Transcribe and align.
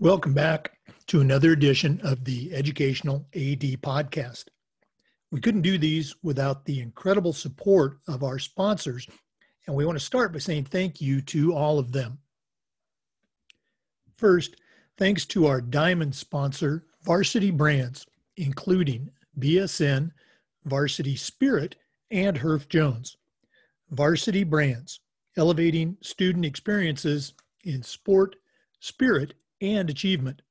Welcome 0.00 0.32
back 0.32 0.72
to 1.08 1.20
another 1.20 1.52
edition 1.52 2.00
of 2.02 2.24
the 2.24 2.54
Educational 2.54 3.26
AD 3.34 3.62
Podcast. 3.82 4.46
We 5.30 5.40
couldn't 5.40 5.60
do 5.60 5.76
these 5.76 6.14
without 6.22 6.64
the 6.64 6.80
incredible 6.80 7.32
support 7.32 7.98
of 8.08 8.22
our 8.22 8.38
sponsors, 8.38 9.06
and 9.66 9.76
we 9.76 9.84
want 9.84 9.98
to 9.98 10.04
start 10.04 10.32
by 10.32 10.38
saying 10.38 10.64
thank 10.64 11.00
you 11.00 11.20
to 11.22 11.54
all 11.54 11.78
of 11.78 11.92
them. 11.92 12.18
First, 14.16 14.56
thanks 14.96 15.24
to 15.26 15.46
our 15.46 15.60
diamond 15.60 16.14
sponsor, 16.14 16.84
Varsity 17.04 17.50
Brands, 17.50 18.06
including 18.36 19.10
BSN, 19.38 20.10
Varsity 20.64 21.16
Spirit, 21.16 21.76
and 22.10 22.38
Herff 22.38 22.68
Jones. 22.68 23.16
Varsity 23.90 24.44
Brands, 24.44 25.00
elevating 25.36 25.96
student 26.00 26.44
experiences 26.44 27.34
in 27.64 27.82
sport, 27.82 28.36
spirit, 28.80 29.34
and 29.60 29.90
achievement. 29.90 30.42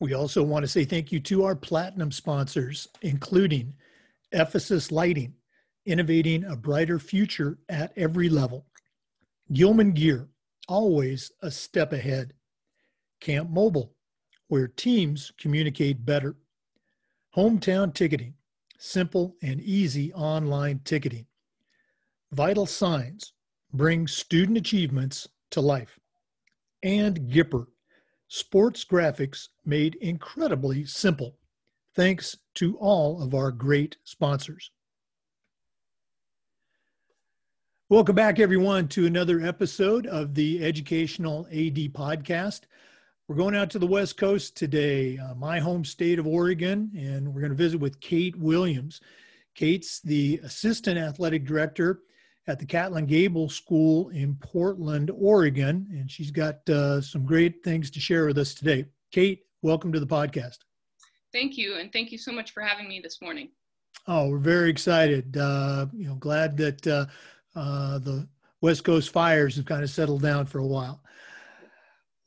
We 0.00 0.12
also 0.12 0.42
want 0.42 0.64
to 0.64 0.68
say 0.68 0.84
thank 0.84 1.10
you 1.10 1.20
to 1.20 1.44
our 1.44 1.56
platinum 1.56 2.12
sponsors, 2.12 2.88
including 3.00 3.74
Ephesus 4.32 4.92
Lighting, 4.92 5.34
innovating 5.86 6.44
a 6.44 6.56
brighter 6.56 6.98
future 6.98 7.58
at 7.68 7.92
every 7.96 8.28
level. 8.28 8.66
Gilman 9.52 9.92
Gear, 9.92 10.28
always 10.68 11.30
a 11.42 11.50
step 11.50 11.92
ahead. 11.92 12.34
Camp 13.20 13.48
Mobile, 13.48 13.94
where 14.48 14.68
teams 14.68 15.32
communicate 15.38 16.04
better. 16.04 16.36
Hometown 17.34 17.94
Ticketing, 17.94 18.34
simple 18.78 19.36
and 19.42 19.60
easy 19.60 20.12
online 20.12 20.80
ticketing. 20.84 21.26
Vital 22.32 22.66
Signs, 22.66 23.32
bring 23.72 24.06
student 24.06 24.58
achievements 24.58 25.28
to 25.50 25.60
life 25.60 25.98
and 26.82 27.28
Gipper, 27.28 27.66
sports 28.28 28.84
graphics 28.84 29.48
made 29.64 29.96
incredibly 29.96 30.84
simple. 30.84 31.36
Thanks 31.94 32.36
to 32.54 32.76
all 32.76 33.22
of 33.22 33.34
our 33.34 33.50
great 33.50 33.96
sponsors. 34.04 34.70
Welcome 37.88 38.14
back, 38.14 38.38
everyone, 38.38 38.88
to 38.88 39.06
another 39.06 39.40
episode 39.40 40.06
of 40.06 40.34
the 40.34 40.64
Educational 40.64 41.46
AD 41.46 41.92
Podcast. 41.92 42.62
We're 43.28 43.34
going 43.34 43.56
out 43.56 43.70
to 43.70 43.80
the 43.80 43.88
West 43.88 44.16
Coast 44.16 44.56
today, 44.56 45.18
uh, 45.18 45.34
my 45.34 45.58
home 45.58 45.84
state 45.84 46.20
of 46.20 46.28
Oregon, 46.28 46.92
and 46.96 47.34
we're 47.34 47.40
going 47.40 47.50
to 47.50 47.56
visit 47.56 47.80
with 47.80 47.98
Kate 47.98 48.36
Williams. 48.36 49.00
Kate's 49.56 49.98
the 49.98 50.38
Assistant 50.44 50.96
Athletic 50.96 51.44
Director 51.44 52.02
at 52.46 52.60
the 52.60 52.66
Catlin 52.66 53.04
Gable 53.04 53.48
School 53.48 54.10
in 54.10 54.36
Portland, 54.36 55.10
Oregon, 55.12 55.88
and 55.90 56.08
she's 56.08 56.30
got 56.30 56.68
uh, 56.70 57.00
some 57.00 57.26
great 57.26 57.64
things 57.64 57.90
to 57.90 57.98
share 57.98 58.26
with 58.26 58.38
us 58.38 58.54
today. 58.54 58.84
Kate, 59.10 59.40
welcome 59.60 59.92
to 59.92 59.98
the 59.98 60.06
podcast. 60.06 60.58
Thank 61.32 61.58
you, 61.58 61.78
and 61.78 61.92
thank 61.92 62.12
you 62.12 62.18
so 62.18 62.30
much 62.30 62.52
for 62.52 62.60
having 62.60 62.88
me 62.88 63.00
this 63.00 63.20
morning. 63.20 63.48
Oh, 64.06 64.28
we're 64.28 64.38
very 64.38 64.70
excited. 64.70 65.36
Uh, 65.36 65.86
you 65.92 66.06
know, 66.06 66.14
glad 66.14 66.56
that 66.58 66.86
uh, 66.86 67.06
uh 67.56 67.98
the 67.98 68.28
West 68.60 68.84
Coast 68.84 69.10
fires 69.10 69.56
have 69.56 69.66
kind 69.66 69.82
of 69.82 69.90
settled 69.90 70.22
down 70.22 70.46
for 70.46 70.60
a 70.60 70.66
while. 70.66 71.02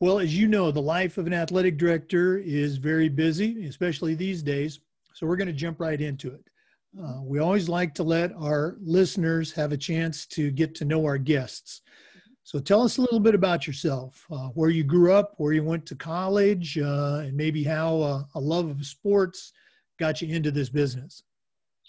Well, 0.02 0.19
as 0.19 0.38
you 0.38 0.47
know, 0.47 0.72
the 0.72 0.81
life 0.81 1.17
of 1.17 1.28
an 1.28 1.33
athletic 1.33 1.78
director 1.78 2.38
is 2.38 2.78
very 2.78 3.09
busy, 3.09 3.66
especially 3.67 4.16
these 4.16 4.42
days. 4.42 4.80
So 5.14 5.28
we're 5.28 5.36
going 5.36 5.47
to 5.47 5.53
jump 5.53 5.81
right 5.81 6.00
into 6.00 6.31
it. 6.31 6.45
Uh, 6.97 7.22
we 7.22 7.39
always 7.39 7.67
like 7.67 7.94
to 7.95 8.03
let 8.03 8.31
our 8.33 8.77
listeners 8.80 9.52
have 9.52 9.73
a 9.73 9.77
chance 9.77 10.25
to 10.27 10.52
get 10.52 10.73
to 10.75 10.86
know 10.86 11.05
our 11.05 11.17
guests. 11.17 11.82
So 12.43 12.59
tell 12.59 12.82
us 12.82 12.98
a 12.98 13.02
little 13.02 13.20
bit 13.20 13.36
about 13.36 13.67
yourself, 13.67 14.26
uh, 14.32 14.48
where 14.55 14.70
you 14.70 14.86
grew 14.86 15.11
up, 15.11 15.33
where 15.38 15.52
you 15.52 15.64
went 15.65 15.86
to 15.88 15.95
college, 15.95 16.77
uh, 16.77 17.23
and 17.26 17.36
maybe 17.36 17.64
how 17.64 17.99
uh, 17.99 18.23
a 18.36 18.39
love 18.39 18.70
of 18.70 18.86
sports 18.86 19.52
got 19.99 20.21
you 20.21 20.33
into 20.33 20.49
this 20.49 20.70
business. 20.70 21.23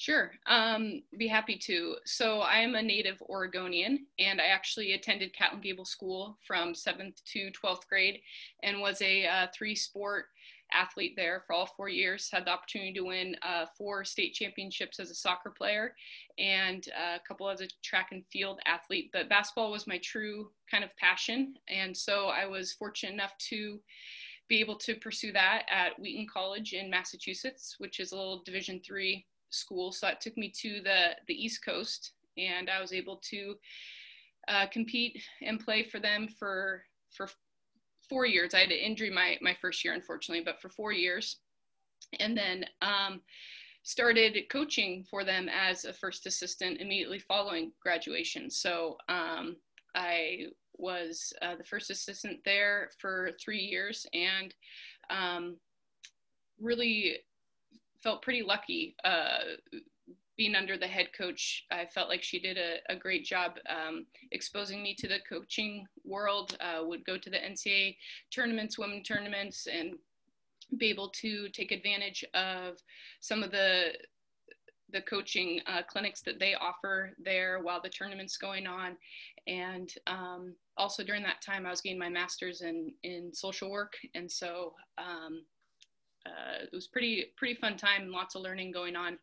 Sure, 0.00 0.32
um, 0.46 1.02
be 1.18 1.28
happy 1.28 1.58
to. 1.58 1.96
So 2.06 2.40
I 2.40 2.60
am 2.60 2.74
a 2.74 2.80
native 2.80 3.20
Oregonian, 3.28 4.06
and 4.18 4.40
I 4.40 4.46
actually 4.46 4.94
attended 4.94 5.34
Catlin 5.34 5.60
Gable 5.60 5.84
School 5.84 6.38
from 6.46 6.74
seventh 6.74 7.22
to 7.26 7.50
twelfth 7.50 7.86
grade, 7.86 8.22
and 8.62 8.80
was 8.80 9.02
a 9.02 9.26
uh, 9.26 9.48
three-sport 9.54 10.24
athlete 10.72 11.12
there 11.16 11.42
for 11.46 11.52
all 11.52 11.66
four 11.66 11.90
years. 11.90 12.30
Had 12.32 12.46
the 12.46 12.50
opportunity 12.50 12.94
to 12.94 13.04
win 13.04 13.36
uh, 13.42 13.66
four 13.76 14.02
state 14.02 14.32
championships 14.32 15.00
as 15.00 15.10
a 15.10 15.14
soccer 15.14 15.50
player 15.50 15.94
and 16.38 16.88
uh, 16.98 17.16
a 17.16 17.28
couple 17.28 17.50
as 17.50 17.60
a 17.60 17.68
track 17.82 18.08
and 18.12 18.24
field 18.32 18.58
athlete. 18.64 19.10
But 19.12 19.28
basketball 19.28 19.70
was 19.70 19.86
my 19.86 19.98
true 19.98 20.50
kind 20.70 20.82
of 20.82 20.96
passion. 20.96 21.56
And 21.68 21.94
so 21.94 22.28
I 22.28 22.46
was 22.46 22.72
fortunate 22.72 23.12
enough 23.12 23.36
to 23.50 23.78
be 24.48 24.60
able 24.60 24.76
to 24.76 24.94
pursue 24.94 25.30
that 25.32 25.66
at 25.70 25.98
Wheaton 26.00 26.26
College 26.32 26.72
in 26.72 26.88
Massachusetts, 26.88 27.74
which 27.76 28.00
is 28.00 28.12
a 28.12 28.16
little 28.16 28.42
Division 28.44 28.80
three 28.82 29.26
school. 29.50 29.92
So 29.92 30.06
that 30.06 30.20
took 30.20 30.36
me 30.36 30.52
to 30.60 30.80
the, 30.82 31.16
the 31.26 31.34
East 31.34 31.64
Coast 31.64 32.12
and 32.38 32.70
I 32.70 32.80
was 32.80 32.92
able 32.92 33.16
to 33.30 33.54
uh, 34.48 34.66
compete 34.72 35.22
and 35.42 35.60
play 35.60 35.82
for 35.84 36.00
them 36.00 36.28
for 36.28 36.82
for 37.10 37.28
four 38.08 38.26
years. 38.26 38.54
I 38.54 38.60
had 38.60 38.70
an 38.70 38.78
injury 38.78 39.10
my, 39.10 39.38
my 39.40 39.56
first 39.60 39.84
year, 39.84 39.94
unfortunately, 39.94 40.44
but 40.44 40.60
for 40.60 40.68
four 40.68 40.92
years. 40.92 41.36
And 42.18 42.36
then 42.36 42.64
um, 42.82 43.20
started 43.82 44.36
coaching 44.50 45.04
for 45.08 45.24
them 45.24 45.48
as 45.48 45.84
a 45.84 45.92
first 45.92 46.26
assistant 46.26 46.80
immediately 46.80 47.20
following 47.20 47.72
graduation. 47.82 48.50
So 48.50 48.96
um, 49.08 49.56
I 49.94 50.46
was 50.76 51.32
uh, 51.42 51.56
the 51.56 51.64
first 51.64 51.90
assistant 51.90 52.40
there 52.44 52.90
for 52.98 53.30
three 53.42 53.60
years 53.60 54.06
and 54.12 54.54
um, 55.10 55.56
really 56.60 57.18
felt 58.02 58.22
pretty 58.22 58.42
lucky 58.42 58.96
uh, 59.04 59.40
being 60.40 60.54
under 60.54 60.78
the 60.78 60.86
head 60.86 61.12
coach, 61.12 61.66
I 61.70 61.84
felt 61.84 62.08
like 62.08 62.22
she 62.22 62.40
did 62.40 62.56
a, 62.56 62.78
a 62.88 62.96
great 62.96 63.26
job 63.26 63.58
um, 63.68 64.06
exposing 64.32 64.82
me 64.82 64.94
to 64.94 65.06
the 65.06 65.18
coaching 65.28 65.86
world. 66.02 66.56
Uh, 66.60 66.82
would 66.82 67.04
go 67.04 67.18
to 67.18 67.28
the 67.28 67.36
NCAA 67.36 67.98
tournaments, 68.30 68.78
women 68.78 69.02
tournaments, 69.02 69.66
and 69.66 69.96
be 70.78 70.88
able 70.88 71.10
to 71.10 71.50
take 71.50 71.72
advantage 71.72 72.24
of 72.32 72.78
some 73.20 73.42
of 73.42 73.50
the 73.50 73.92
the 74.92 75.02
coaching 75.02 75.60
uh, 75.66 75.82
clinics 75.86 76.22
that 76.22 76.40
they 76.40 76.54
offer 76.54 77.12
there 77.22 77.60
while 77.60 77.82
the 77.82 77.90
tournament's 77.90 78.38
going 78.38 78.66
on. 78.66 78.96
And 79.46 79.92
um, 80.06 80.54
also 80.78 81.04
during 81.04 81.22
that 81.24 81.42
time, 81.42 81.66
I 81.66 81.70
was 81.70 81.82
getting 81.82 81.98
my 81.98 82.08
master's 82.08 82.62
in, 82.62 82.94
in 83.02 83.32
social 83.32 83.70
work. 83.70 83.92
And 84.14 84.28
so 84.28 84.72
um, 84.98 85.44
uh, 86.26 86.64
it 86.64 86.74
was 86.74 86.86
pretty, 86.86 87.26
pretty 87.36 87.54
fun 87.54 87.76
time, 87.76 88.10
lots 88.10 88.34
of 88.34 88.42
learning 88.42 88.72
going 88.72 88.96
on 88.96 89.18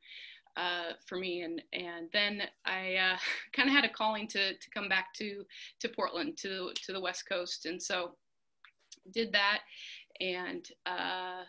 uh, 0.57 0.93
for 1.05 1.17
me. 1.17 1.41
And 1.41 1.61
and 1.71 2.09
then 2.11 2.43
I 2.65 2.95
uh, 2.95 3.17
kind 3.53 3.69
of 3.69 3.75
had 3.75 3.85
a 3.85 3.89
calling 3.89 4.27
to 4.29 4.53
to 4.53 4.69
come 4.73 4.89
back 4.89 5.13
to 5.15 5.45
to 5.79 5.89
Portland 5.89 6.37
to 6.37 6.71
to 6.85 6.93
the 6.93 7.01
West 7.01 7.27
Coast, 7.29 7.65
and 7.65 7.81
so 7.81 8.11
did 9.11 9.31
that, 9.31 9.59
and 10.19 10.67
uh, 10.85 11.43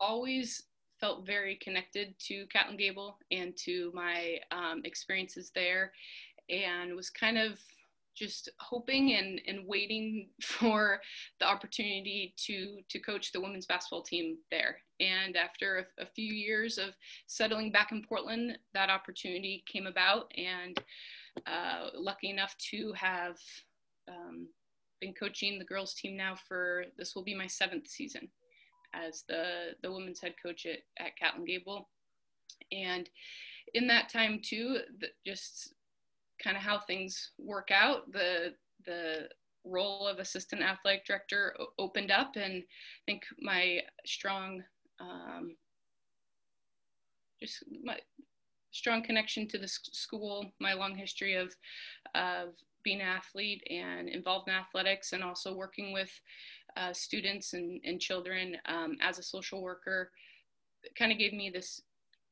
always 0.00 0.64
felt 1.00 1.26
very 1.26 1.56
connected 1.56 2.14
to 2.18 2.46
Catlin 2.46 2.76
Gable 2.76 3.18
and 3.30 3.56
to 3.56 3.90
my 3.94 4.38
um, 4.50 4.82
experiences 4.84 5.50
there, 5.54 5.92
and 6.50 6.94
was 6.94 7.10
kind 7.10 7.38
of 7.38 7.58
just 8.14 8.50
hoping 8.60 9.14
and, 9.14 9.40
and 9.46 9.66
waiting 9.66 10.28
for 10.42 11.00
the 11.40 11.46
opportunity 11.46 12.34
to 12.46 12.78
to 12.88 12.98
coach 12.98 13.32
the 13.32 13.40
women's 13.40 13.66
basketball 13.66 14.02
team 14.02 14.38
there. 14.50 14.76
And 15.00 15.36
after 15.36 15.86
a, 15.98 16.02
a, 16.02 16.06
few 16.06 16.32
years 16.32 16.78
of 16.78 16.90
settling 17.26 17.72
back 17.72 17.90
in 17.90 18.04
Portland, 18.08 18.56
that 18.72 18.90
opportunity 18.90 19.64
came 19.66 19.86
about, 19.86 20.30
and 20.36 20.78
uh, 21.46 21.88
lucky 21.94 22.30
enough 22.30 22.54
to 22.70 22.92
have 22.92 23.36
um, 24.08 24.46
been 25.00 25.12
coaching 25.12 25.58
the 25.58 25.64
girls 25.64 25.94
team 25.94 26.16
now 26.16 26.36
for 26.46 26.84
this 26.96 27.14
will 27.14 27.24
be 27.24 27.34
my 27.34 27.46
seventh 27.46 27.88
season 27.88 28.28
as 28.94 29.24
the 29.28 29.70
the 29.82 29.90
women's 29.90 30.20
head 30.20 30.34
coach 30.44 30.66
at, 30.66 30.78
at 31.04 31.16
Catlin 31.16 31.44
Gable. 31.44 31.88
And 32.70 33.08
in 33.74 33.86
that 33.88 34.08
time 34.08 34.40
too, 34.42 34.78
the, 35.00 35.08
just 35.26 35.74
kind 36.42 36.56
of 36.56 36.62
how 36.62 36.78
things 36.78 37.30
work 37.38 37.70
out, 37.72 38.10
the 38.12 38.54
the 38.84 39.28
role 39.64 40.08
of 40.08 40.18
assistant 40.18 40.62
athletic 40.62 41.04
director 41.06 41.56
opened 41.78 42.10
up, 42.10 42.36
and 42.36 42.54
I 42.62 43.02
think 43.06 43.22
my 43.40 43.80
strong, 44.04 44.62
um, 45.00 45.56
just 47.40 47.62
my 47.84 47.98
strong 48.72 49.02
connection 49.02 49.46
to 49.48 49.58
the 49.58 49.68
school, 49.68 50.52
my 50.60 50.72
long 50.72 50.96
history 50.96 51.34
of 51.34 51.54
of 52.14 52.54
being 52.82 53.00
an 53.00 53.06
athlete 53.06 53.62
and 53.70 54.08
involved 54.08 54.48
in 54.48 54.54
athletics, 54.54 55.12
and 55.12 55.22
also 55.22 55.54
working 55.54 55.92
with 55.92 56.10
uh, 56.76 56.92
students 56.92 57.52
and, 57.52 57.80
and 57.84 58.00
children 58.00 58.56
um, 58.66 58.96
as 59.00 59.18
a 59.18 59.22
social 59.22 59.62
worker, 59.62 60.10
kind 60.98 61.12
of 61.12 61.18
gave 61.18 61.32
me 61.32 61.50
this 61.50 61.82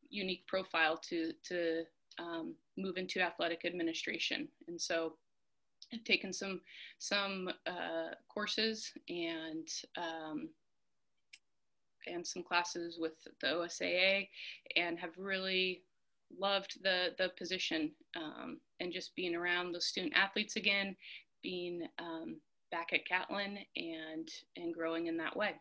unique 0.09 0.45
profile 0.49 0.97
to 0.97 1.33
to 1.45 1.85
um, 2.19 2.55
move 2.77 2.97
into 2.97 3.21
athletic 3.21 3.65
administration. 3.65 4.49
And 4.69 4.81
so 4.81 5.15
I've 5.93 6.05
taken 6.05 6.33
some 6.33 6.61
some 6.99 7.51
uh, 7.67 8.15
courses 8.29 8.93
and 9.09 9.69
um, 9.97 10.49
and 12.07 12.27
some 12.27 12.43
classes 12.43 12.99
with 12.99 13.13
the 13.41 13.47
OSAA, 13.47 14.29
and 14.77 14.99
have 14.99 15.17
really 15.17 15.83
loved 16.39 16.83
the 16.83 17.15
the 17.19 17.31
position 17.37 17.93
um, 18.17 18.59
and 18.81 18.93
just 18.93 19.15
being 19.17 19.35
around 19.35 19.73
those 19.73 19.87
student 19.87 20.15
athletes 20.17 20.57
again, 20.57 20.97
being 21.43 21.87
um, 21.99 22.37
back 22.71 22.93
at 22.93 23.07
Catlin 23.07 23.59
and 23.77 24.29
and 24.57 24.75
growing 24.75 25.07
in 25.07 25.17
that 25.17 25.37
way. 25.37 25.55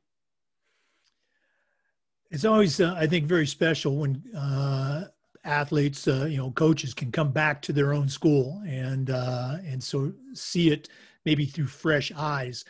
It's 2.32 2.46
always, 2.46 2.80
uh, 2.80 2.94
I 2.96 3.08
think, 3.08 3.26
very 3.26 3.48
special 3.48 3.96
when 3.96 4.22
uh, 4.38 5.06
athletes, 5.44 6.08
uh, 6.08 6.26
you 6.30 6.38
know, 6.38 6.52
coaches 6.52 6.94
can 6.94 7.12
come 7.12 7.32
back 7.32 7.62
to 7.64 7.74
their 7.74 7.94
own 7.94 8.10
school 8.10 8.62
and 8.68 9.10
uh, 9.10 9.58
and 9.66 9.82
so 9.82 10.12
see 10.34 10.70
it 10.70 10.90
maybe 11.26 11.46
through 11.46 11.68
fresh 11.68 12.12
eyes. 12.16 12.66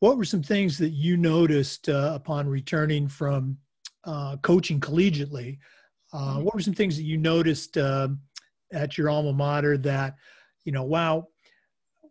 What 0.00 0.16
were 0.16 0.24
some 0.24 0.42
things 0.42 0.78
that 0.78 0.90
you 0.90 1.16
noticed 1.16 1.88
uh, 1.88 2.12
upon 2.14 2.48
returning 2.48 3.08
from 3.08 3.58
uh, 4.04 4.36
coaching 4.38 4.80
collegiately? 4.80 5.58
Uh, 6.12 6.18
mm-hmm. 6.18 6.44
what 6.44 6.54
were 6.54 6.60
some 6.60 6.74
things 6.74 6.96
that 6.96 7.04
you 7.04 7.18
noticed 7.18 7.76
uh, 7.76 8.08
at 8.72 8.96
your 8.96 9.10
alma 9.10 9.32
mater 9.32 9.76
that, 9.78 10.16
you 10.64 10.72
know, 10.72 10.82
wow, 10.82 11.28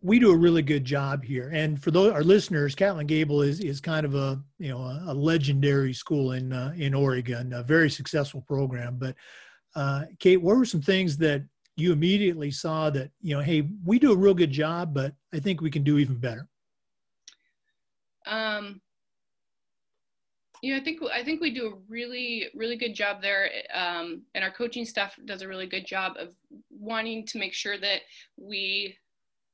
we 0.02 0.20
do 0.20 0.32
a 0.32 0.38
really 0.38 0.62
good 0.62 0.86
job 0.86 1.24
here. 1.24 1.50
And 1.54 1.82
for 1.82 1.92
those 1.92 2.14
our 2.14 2.24
listeners, 2.24 2.76
Catlin 2.76 3.08
Gable 3.08 3.42
is 3.42 3.60
is 3.60 3.82
kind 3.82 4.06
of 4.06 4.16
a 4.16 4.42
you 4.58 4.70
know 4.70 4.80
a, 4.80 5.04
a 5.08 5.14
legendary 5.14 5.94
school 5.94 6.34
in 6.34 6.54
uh, 6.54 6.74
in 6.78 6.94
Oregon, 6.94 7.54
a 7.54 7.64
very 7.64 7.90
successful 7.90 8.42
program. 8.42 8.98
But 8.98 9.16
uh, 9.75 10.04
Kate, 10.19 10.38
what 10.38 10.57
were 10.57 10.66
some 10.66 10.81
things 10.81 11.18
that 11.18 11.44
you 11.75 11.92
immediately 11.92 12.51
saw 12.51 12.89
that 12.89 13.12
you 13.21 13.36
know, 13.36 13.42
hey, 13.42 13.69
we 13.86 14.00
do 14.00 14.12
a 14.12 14.18
real 14.18 14.33
good 14.33 14.51
job, 14.51 14.94
but 14.94 15.13
I 15.33 15.39
think 15.39 15.62
we 15.62 15.71
can 15.71 15.83
do 15.83 15.98
even 15.98 16.18
better? 16.18 16.48
Um, 18.25 18.81
you 20.62 20.74
know, 20.74 20.80
I 20.80 20.83
think 20.83 21.01
I 21.13 21.24
think 21.24 21.42
we 21.42 21.54
do 21.54 21.68
a 21.68 21.77
really 21.88 22.48
really 22.54 22.75
good 22.75 22.94
job 22.94 23.21
there, 23.21 23.50
um, 23.74 24.24
and 24.36 24.44
our 24.44 24.51
coaching 24.51 24.86
staff 24.86 25.18
does 25.25 25.42
a 25.42 25.48
really 25.48 25.68
good 25.68 25.86
job 25.86 26.13
of 26.18 26.36
wanting 26.69 27.25
to 27.27 27.39
make 27.39 27.54
sure 27.54 27.77
that 27.77 28.01
we 28.38 28.98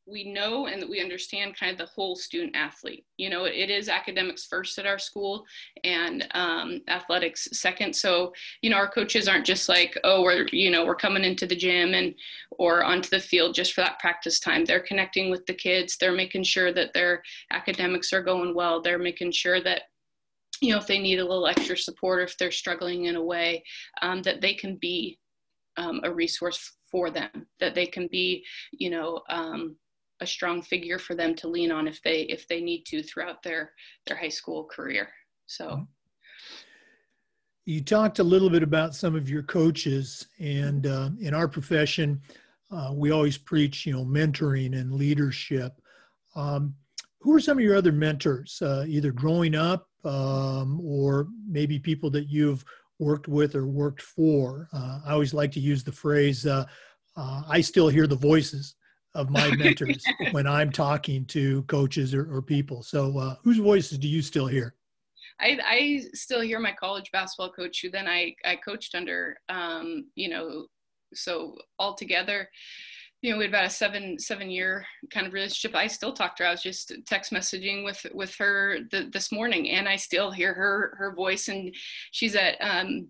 we 0.07 0.23
know 0.23 0.67
and 0.67 0.81
that 0.81 0.89
we 0.89 1.01
understand 1.01 1.57
kind 1.57 1.71
of 1.71 1.77
the 1.77 1.91
whole 1.93 2.15
student 2.15 2.55
athlete. 2.55 3.05
You 3.17 3.29
know, 3.29 3.45
it 3.45 3.69
is 3.69 3.89
academics 3.89 4.45
first 4.45 4.77
at 4.77 4.85
our 4.85 4.99
school 4.99 5.45
and 5.83 6.27
um, 6.31 6.81
athletics 6.87 7.47
second. 7.53 7.95
So, 7.95 8.31
you 8.61 8.69
know, 8.69 8.77
our 8.77 8.89
coaches 8.89 9.27
aren't 9.27 9.45
just 9.45 9.67
like, 9.67 9.97
oh, 10.03 10.21
we're, 10.21 10.45
you 10.51 10.69
know, 10.69 10.85
we're 10.85 10.95
coming 10.95 11.23
into 11.23 11.47
the 11.47 11.55
gym 11.55 11.95
and 11.95 12.13
or 12.51 12.83
onto 12.83 13.09
the 13.09 13.19
field 13.19 13.55
just 13.55 13.73
for 13.73 13.81
that 13.81 13.99
practice 13.99 14.39
time. 14.39 14.63
They're 14.63 14.79
connecting 14.79 15.31
with 15.31 15.45
the 15.47 15.55
kids. 15.55 15.97
They're 15.97 16.11
making 16.11 16.43
sure 16.43 16.71
that 16.73 16.93
their 16.93 17.23
academics 17.51 18.13
are 18.13 18.21
going 18.21 18.53
well. 18.53 18.81
They're 18.81 18.99
making 18.99 19.31
sure 19.31 19.61
that 19.63 19.83
you 20.61 20.71
know 20.71 20.77
if 20.77 20.87
they 20.87 20.99
need 20.99 21.19
a 21.19 21.25
little 21.25 21.47
extra 21.47 21.77
support 21.77 22.19
or 22.19 22.23
if 22.23 22.37
they're 22.37 22.51
struggling 22.51 23.05
in 23.05 23.15
a 23.15 23.23
way 23.23 23.63
um, 24.01 24.21
that 24.21 24.39
they 24.39 24.53
can 24.53 24.77
be 24.77 25.19
um, 25.75 25.99
a 26.03 26.13
resource 26.13 26.73
for 26.89 27.09
them 27.09 27.45
that 27.59 27.75
they 27.75 27.85
can 27.85 28.07
be 28.07 28.45
you 28.71 28.89
know 28.89 29.21
um, 29.27 29.75
a 30.21 30.27
strong 30.27 30.61
figure 30.61 30.97
for 30.97 31.15
them 31.15 31.35
to 31.35 31.47
lean 31.47 31.71
on 31.71 31.87
if 31.87 32.01
they 32.03 32.21
if 32.21 32.47
they 32.47 32.61
need 32.61 32.83
to 32.85 33.03
throughout 33.03 33.43
their 33.43 33.71
their 34.07 34.17
high 34.17 34.29
school 34.29 34.65
career. 34.65 35.09
So. 35.45 35.67
Mm-hmm. 35.67 35.83
you 37.65 37.81
talked 37.81 38.19
a 38.19 38.23
little 38.23 38.49
bit 38.49 38.63
about 38.63 38.95
some 38.95 39.15
of 39.15 39.29
your 39.29 39.43
coaches 39.43 40.27
and 40.39 40.87
uh, 40.87 41.09
in 41.19 41.33
our 41.33 41.47
profession 41.47 42.21
uh, 42.71 42.91
we 42.93 43.11
always 43.11 43.37
preach 43.37 43.85
you 43.85 43.93
know 43.93 44.05
mentoring 44.05 44.79
and 44.79 44.93
leadership. 44.93 45.73
Um, 46.35 46.75
who 47.21 47.33
are 47.33 47.39
some 47.39 47.57
of 47.57 47.63
your 47.63 47.75
other 47.75 47.91
mentors 47.91 48.61
uh, 48.61 48.85
either 48.87 49.11
growing 49.11 49.55
up 49.55 49.87
um, 50.03 50.79
or 50.83 51.27
maybe 51.47 51.79
people 51.79 52.09
that 52.11 52.27
you've 52.29 52.63
worked 52.99 53.27
with 53.27 53.55
or 53.55 53.65
worked 53.65 54.01
for? 54.01 54.67
Uh, 54.73 54.99
i 55.05 55.11
always 55.11 55.33
like 55.33 55.51
to 55.51 55.59
use 55.59 55.83
the 55.83 55.91
phrase 55.91 56.45
uh, 56.45 56.65
uh, 57.15 57.43
i 57.47 57.61
still 57.61 57.87
hear 57.87 58.07
the 58.07 58.15
voices 58.15 58.75
of 59.15 59.29
my 59.29 59.55
mentors 59.55 60.05
when 60.31 60.45
I'm 60.45 60.71
talking 60.71 61.25
to 61.27 61.63
coaches 61.63 62.13
or, 62.13 62.31
or 62.31 62.41
people. 62.41 62.83
So, 62.83 63.17
uh, 63.17 63.35
whose 63.43 63.57
voices 63.57 63.97
do 63.97 64.07
you 64.07 64.21
still 64.21 64.47
hear? 64.47 64.75
I, 65.39 65.59
I 65.65 66.01
still 66.13 66.41
hear 66.41 66.59
my 66.59 66.71
college 66.71 67.11
basketball 67.11 67.51
coach, 67.51 67.81
who 67.81 67.89
then 67.89 68.07
I, 68.07 68.35
I 68.45 68.55
coached 68.55 68.95
under. 68.95 69.37
Um, 69.49 70.05
you 70.15 70.29
know, 70.29 70.67
so 71.13 71.55
altogether, 71.79 72.49
you 73.21 73.31
know, 73.31 73.37
we 73.37 73.45
had 73.45 73.51
about 73.51 73.65
a 73.65 73.69
seven 73.69 74.19
seven 74.19 74.49
year 74.49 74.85
kind 75.11 75.25
of 75.25 75.33
relationship. 75.33 75.75
I 75.75 75.87
still 75.87 76.13
talk 76.13 76.35
to 76.35 76.43
her. 76.43 76.49
I 76.49 76.51
was 76.51 76.61
just 76.61 76.93
text 77.07 77.33
messaging 77.33 77.83
with 77.83 78.05
with 78.13 78.35
her 78.35 78.79
the, 78.91 79.09
this 79.11 79.31
morning, 79.31 79.69
and 79.71 79.89
I 79.89 79.95
still 79.95 80.31
hear 80.31 80.53
her 80.53 80.95
her 80.97 81.15
voice. 81.15 81.47
And 81.47 81.73
she's 82.11 82.35
at 82.35 82.55
um, 82.61 83.07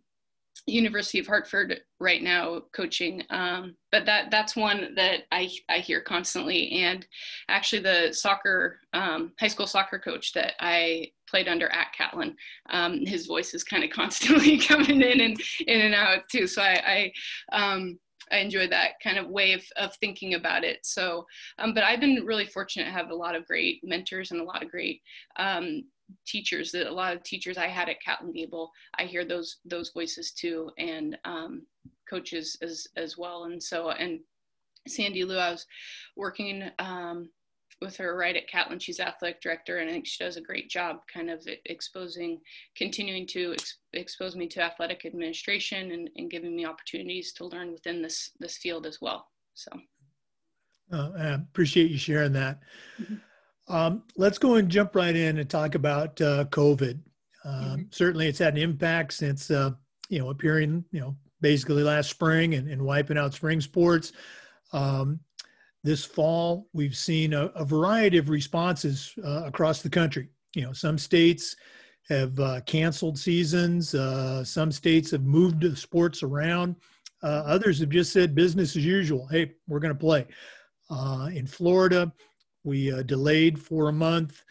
University 0.68 1.20
of 1.20 1.28
Hartford 1.28 1.82
right 2.00 2.22
now 2.22 2.62
coaching. 2.74 3.24
Um, 3.30 3.76
but 3.92 4.06
that 4.06 4.32
that's 4.32 4.56
one 4.56 4.96
that 4.96 5.22
I 5.32 5.50
I 5.70 5.80
hear 5.80 6.02
constantly. 6.02 6.72
And 6.84 7.06
actually, 7.50 7.82
the 7.82 8.14
soccer 8.14 8.80
um, 8.94 9.34
high 9.40 9.48
school 9.48 9.68
soccer 9.68 10.00
coach 10.00 10.34
that 10.34 10.54
I 10.60 11.12
played 11.30 11.48
under 11.48 11.68
at 11.70 11.94
Catlin, 11.94 12.36
um, 12.70 13.06
his 13.06 13.26
voice 13.26 13.54
is 13.54 13.64
kind 13.64 13.84
of 13.84 13.90
constantly 13.92 14.58
coming 14.58 15.02
in 15.02 15.22
and 15.22 15.42
in 15.68 15.82
and 15.82 15.96
out 15.96 16.28
too. 16.32 16.48
So 16.48 16.62
I. 16.62 17.12
I 17.52 17.58
um, 17.74 18.00
I 18.32 18.38
enjoy 18.38 18.68
that 18.70 18.94
kind 19.04 19.20
of 19.20 19.30
way 19.30 19.54
of, 19.54 19.64
of 19.78 19.96
thinking 19.98 20.34
about 20.34 20.64
it. 20.64 20.80
So, 20.84 21.28
um, 21.60 21.76
but 21.76 21.84
I've 21.84 22.00
been 22.00 22.26
really 22.26 22.46
fortunate 22.48 22.86
to 22.86 22.92
have 22.92 23.12
a 23.12 23.16
lot 23.16 23.36
of 23.36 23.46
great 23.46 23.82
mentors 23.84 24.32
and 24.32 24.42
a 24.42 24.44
lot 24.44 24.64
of 24.64 24.72
great 24.72 25.02
um, 25.38 25.84
teachers 26.26 26.72
that 26.72 26.88
a 26.88 26.94
lot 26.94 27.16
of 27.16 27.24
teachers 27.24 27.58
I 27.58 27.68
had 27.68 27.90
at 27.90 28.02
Catlin 28.02 28.34
Gable, 28.34 28.72
I 28.98 29.06
hear 29.06 29.26
those 29.26 29.58
those 29.66 29.92
voices 29.92 30.32
too, 30.32 30.72
and 30.78 31.18
um, 31.26 31.64
coaches 32.10 32.58
as 32.62 32.88
as 32.96 33.18
well. 33.18 33.46
And 33.46 33.62
so, 33.62 33.90
and 33.90 34.20
Sandy 34.88 35.24
Lou, 35.24 35.38
I 35.38 35.52
was 35.52 35.66
working 36.16 36.70
um, 36.80 37.30
with 37.82 37.98
her 37.98 38.16
right 38.16 38.36
at 38.36 38.48
Catlin. 38.48 38.80
She's 38.80 39.00
athletic 39.00 39.42
director, 39.42 39.80
and 39.80 39.90
I 39.90 39.94
think 39.94 40.06
she 40.06 40.24
does 40.24 40.38
a 40.38 40.42
great 40.42 40.70
job, 40.70 40.98
kind 41.12 41.30
of 41.30 41.46
exposing, 41.66 42.40
continuing 42.76 43.28
to 43.28 43.54
ex- 43.54 43.78
expose 43.94 44.36
me 44.36 44.48
to 44.48 44.62
athletic 44.62 45.06
administration 45.06 45.92
and, 45.92 46.10
and 46.16 46.32
giving 46.32 46.56
me 46.56 46.66
opportunities 46.66 47.34
to 47.34 47.46
learn 47.46 47.72
within 47.72 48.02
this 48.02 48.32
this 48.40 48.58
field 48.58 48.86
as 48.86 49.00
well. 49.02 49.28
So, 49.54 49.72
uh, 50.92 51.12
I 51.18 51.28
appreciate 51.30 51.92
you 51.92 51.98
sharing 51.98 52.34
that. 52.34 52.60
Mm-hmm. 53.02 53.16
Um, 53.68 54.04
let's 54.16 54.38
go 54.38 54.56
and 54.56 54.70
jump 54.70 54.96
right 54.96 55.16
in 55.16 55.40
and 55.40 55.50
talk 55.50 55.76
about 55.76 56.20
uh, 56.22 56.46
COVID. 56.46 57.00
Um, 57.44 57.54
mm-hmm. 57.54 57.82
Certainly, 57.92 58.28
it's 58.28 58.40
had 58.40 58.56
an 58.56 58.62
impact 58.62 59.14
since 59.14 59.50
uh, 59.50 59.72
you 60.10 60.20
know 60.20 60.30
appearing, 60.30 60.86
you 60.92 61.00
know, 61.00 61.16
basically 61.42 61.84
last 61.84 62.10
spring 62.10 62.56
and, 62.56 62.70
and 62.70 62.82
wiping 62.82 63.18
out 63.18 63.34
spring 63.34 63.62
sports. 63.62 64.12
Um, 64.74 65.20
this 65.84 66.04
fall, 66.04 66.68
we've 66.74 66.96
seen 66.96 67.34
a, 67.34 67.46
a 67.56 67.64
variety 67.64 68.18
of 68.18 68.30
responses 68.30 69.14
uh, 69.24 69.44
across 69.46 69.82
the 69.82 69.90
country. 69.90 70.30
You 70.56 70.64
know, 70.64 70.74
some 70.74 70.98
states 70.98 71.56
have 72.10 72.40
uh, 72.40 72.62
canceled 72.62 73.18
seasons. 73.18 73.94
Uh, 73.94 74.44
some 74.44 74.72
states 74.72 75.12
have 75.12 75.24
moved 75.24 75.78
sports 75.78 76.24
around. 76.24 76.76
Uh, 77.22 77.44
others 77.46 77.80
have 77.80 77.90
just 77.90 78.14
said 78.14 78.36
business 78.36 78.76
as 78.76 78.86
usual. 78.86 79.28
Hey, 79.28 79.54
we're 79.68 79.80
going 79.80 79.94
to 79.94 80.00
play. 80.00 80.26
in 81.34 81.48
Florida, 81.48 82.12
we 82.66 82.92
uh, 82.92 83.04
delayed 83.04 83.60
for 83.60 83.90
a 83.90 83.94
month 83.94 84.44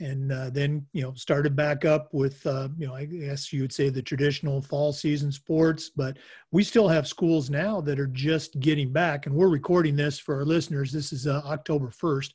and 0.00 0.32
uh, 0.32 0.50
then 0.50 0.84
you 0.92 1.02
know 1.02 1.14
started 1.14 1.54
back 1.54 1.84
up 1.84 2.08
with 2.12 2.44
uh, 2.46 2.68
you 2.76 2.86
know 2.86 2.94
i 2.94 3.04
guess 3.04 3.52
you 3.52 3.60
would 3.60 3.72
say 3.72 3.88
the 3.88 4.02
traditional 4.02 4.60
fall 4.60 4.92
season 4.92 5.30
sports 5.30 5.90
but 5.94 6.18
we 6.50 6.64
still 6.64 6.88
have 6.88 7.06
schools 7.06 7.50
now 7.50 7.80
that 7.80 8.00
are 8.00 8.08
just 8.08 8.58
getting 8.60 8.92
back 8.92 9.26
and 9.26 9.34
we're 9.34 9.48
recording 9.48 9.96
this 9.96 10.18
for 10.18 10.36
our 10.36 10.44
listeners. 10.44 10.92
This 10.92 11.12
is 11.12 11.26
uh, 11.26 11.42
october 11.44 11.88
1st 11.88 12.32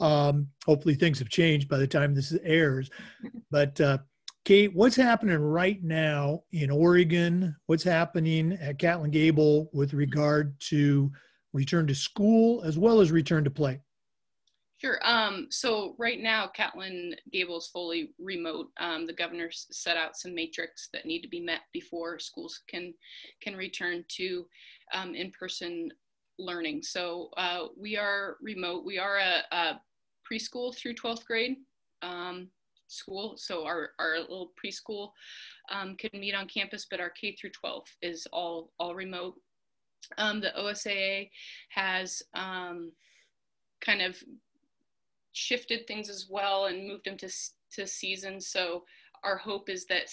um, 0.00 0.48
hopefully 0.64 0.94
things 0.94 1.18
have 1.18 1.28
changed 1.28 1.68
by 1.68 1.78
the 1.78 1.86
time 1.86 2.14
this 2.14 2.36
airs. 2.42 2.90
But 3.50 3.80
uh, 3.80 3.98
kate 4.44 4.74
what's 4.74 4.96
happening 4.96 5.38
right 5.38 5.82
now 5.82 6.42
in 6.52 6.70
oregon? 6.70 7.54
What's 7.66 7.84
happening 7.84 8.52
at 8.60 8.78
catlin 8.78 9.10
gable 9.10 9.70
with 9.72 9.94
regard 9.94 10.58
to 10.60 11.12
return 11.52 11.86
to 11.86 11.94
school 11.94 12.62
as 12.62 12.78
well 12.78 13.00
as 13.00 13.12
return 13.12 13.44
to 13.44 13.50
play 13.50 13.80
Sure. 14.84 15.00
Um, 15.02 15.46
so 15.48 15.94
right 15.96 16.20
now, 16.20 16.46
Catlin 16.46 17.14
Gable 17.32 17.56
is 17.56 17.68
fully 17.68 18.10
remote. 18.18 18.68
Um, 18.78 19.06
the 19.06 19.14
governor 19.14 19.48
set 19.50 19.96
out 19.96 20.14
some 20.14 20.34
matrix 20.34 20.90
that 20.92 21.06
need 21.06 21.22
to 21.22 21.28
be 21.28 21.40
met 21.40 21.60
before 21.72 22.18
schools 22.18 22.60
can 22.68 22.92
can 23.40 23.56
return 23.56 24.04
to 24.16 24.44
um, 24.92 25.14
in-person 25.14 25.90
learning. 26.38 26.82
So 26.82 27.30
uh, 27.38 27.68
we 27.80 27.96
are 27.96 28.36
remote. 28.42 28.84
We 28.84 28.98
are 28.98 29.16
a, 29.16 29.56
a 29.56 29.80
preschool 30.30 30.76
through 30.76 30.96
12th 30.96 31.24
grade. 31.24 31.56
Um, 32.02 32.48
school. 32.88 33.36
So 33.38 33.64
our, 33.64 33.92
our 33.98 34.18
little 34.18 34.52
preschool 34.62 35.12
um, 35.72 35.96
can 35.96 36.10
meet 36.12 36.34
on 36.34 36.46
campus, 36.46 36.86
but 36.90 37.00
our 37.00 37.08
K 37.08 37.34
through 37.34 37.50
12 37.52 37.84
is 38.02 38.26
all, 38.34 38.70
all 38.78 38.94
remote. 38.94 39.36
Um, 40.18 40.42
the 40.42 40.52
OSAA 40.58 41.30
has 41.70 42.22
kind 43.84 44.02
of 44.02 44.16
shifted 45.34 45.86
things 45.86 46.08
as 46.08 46.26
well 46.30 46.66
and 46.66 46.88
moved 46.88 47.04
them 47.04 47.18
to, 47.18 47.30
to 47.72 47.86
seasons. 47.86 48.48
So 48.48 48.84
our 49.22 49.36
hope 49.36 49.68
is 49.68 49.84
that 49.86 50.08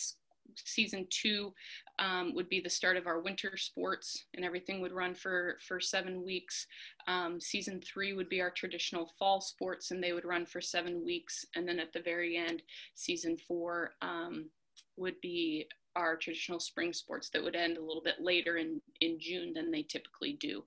season 0.66 1.08
two 1.10 1.54
um, 2.00 2.34
would 2.36 2.50
be 2.50 2.60
the 2.60 2.70
start 2.70 2.98
of 2.98 3.08
our 3.08 3.22
winter 3.22 3.56
sports 3.56 4.26
and 4.34 4.44
everything 4.44 4.82
would 4.82 4.92
run 4.92 5.14
for 5.14 5.58
for 5.66 5.80
seven 5.80 6.26
weeks 6.26 6.68
um, 7.08 7.40
season 7.40 7.82
three 7.82 8.14
would 8.14 8.28
be 8.28 8.42
our 8.42 8.52
traditional 8.52 9.12
fall 9.18 9.40
sports 9.40 9.92
and 9.92 10.04
they 10.04 10.12
would 10.12 10.26
run 10.26 10.46
for 10.46 10.60
seven 10.60 11.06
weeks 11.06 11.46
and 11.56 11.68
then 11.68 11.80
at 11.80 11.94
the 11.94 12.02
very 12.02 12.36
end 12.38 12.62
season 12.96 13.38
four 13.38 13.92
um, 14.02 14.50
would 14.98 15.20
be 15.22 15.66
our 15.96 16.16
traditional 16.16 16.60
spring 16.60 16.94
sports 16.94 17.30
that 17.30 17.44
would 17.44 17.56
end 17.56 17.78
a 17.78 17.82
little 17.82 18.02
bit 18.02 18.16
later 18.20 18.58
in, 18.58 18.82
in 19.02 19.20
June 19.20 19.54
than 19.54 19.72
they 19.72 19.84
typically 19.84 20.34
do. 20.34 20.64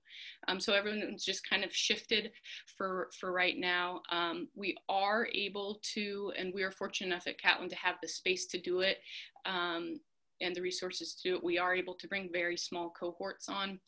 Um, 0.47 0.59
so 0.59 0.73
everyone's 0.73 1.25
just 1.25 1.49
kind 1.49 1.63
of 1.63 1.75
shifted 1.75 2.31
for, 2.77 3.09
for 3.19 3.31
right 3.31 3.57
now. 3.57 4.01
Um, 4.11 4.47
we 4.55 4.75
are 4.89 5.27
able 5.33 5.79
to, 5.93 6.31
and 6.37 6.53
we 6.53 6.63
are 6.63 6.71
fortunate 6.71 7.07
enough 7.07 7.27
at 7.27 7.39
Catlin 7.39 7.69
to 7.69 7.75
have 7.75 7.95
the 8.01 8.07
space 8.07 8.45
to 8.47 8.59
do 8.59 8.81
it 8.81 8.99
um, 9.45 9.99
and 10.41 10.55
the 10.55 10.61
resources 10.61 11.13
to 11.15 11.29
do 11.29 11.35
it. 11.35 11.43
We 11.43 11.57
are 11.57 11.75
able 11.75 11.95
to 11.95 12.07
bring 12.07 12.29
very 12.31 12.57
small 12.57 12.89
cohorts 12.89 13.49
on 13.49 13.79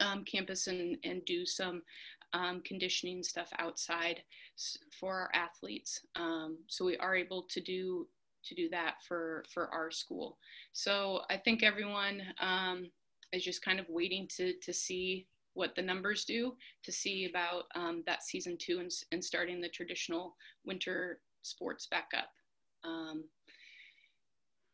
um, 0.00 0.24
campus 0.24 0.66
and, 0.66 0.96
and 1.04 1.24
do 1.24 1.44
some 1.44 1.82
um, 2.32 2.62
conditioning 2.64 3.22
stuff 3.22 3.50
outside 3.58 4.22
for 4.98 5.14
our 5.14 5.30
athletes. 5.34 6.00
Um, 6.16 6.58
so 6.66 6.84
we 6.84 6.96
are 6.96 7.14
able 7.14 7.42
to 7.50 7.60
do 7.60 8.06
to 8.44 8.54
do 8.54 8.68
that 8.70 8.96
for 9.06 9.44
for 9.52 9.68
our 9.68 9.90
school. 9.90 10.38
So 10.72 11.22
I 11.30 11.36
think 11.36 11.62
everyone 11.62 12.22
um, 12.40 12.90
is 13.32 13.44
just 13.44 13.64
kind 13.64 13.80
of 13.80 13.86
waiting 13.88 14.28
to 14.36 14.54
to 14.54 14.72
see 14.72 15.26
what 15.54 15.74
the 15.74 15.82
numbers 15.82 16.24
do 16.24 16.54
to 16.82 16.92
see 16.92 17.26
about 17.26 17.64
um, 17.74 18.02
that 18.06 18.22
season 18.22 18.56
two 18.58 18.78
and, 18.80 18.90
and 19.12 19.22
starting 19.22 19.60
the 19.60 19.68
traditional 19.68 20.34
winter 20.64 21.20
sports 21.42 21.86
back 21.86 22.08
up. 22.16 22.30
Um, 22.84 23.24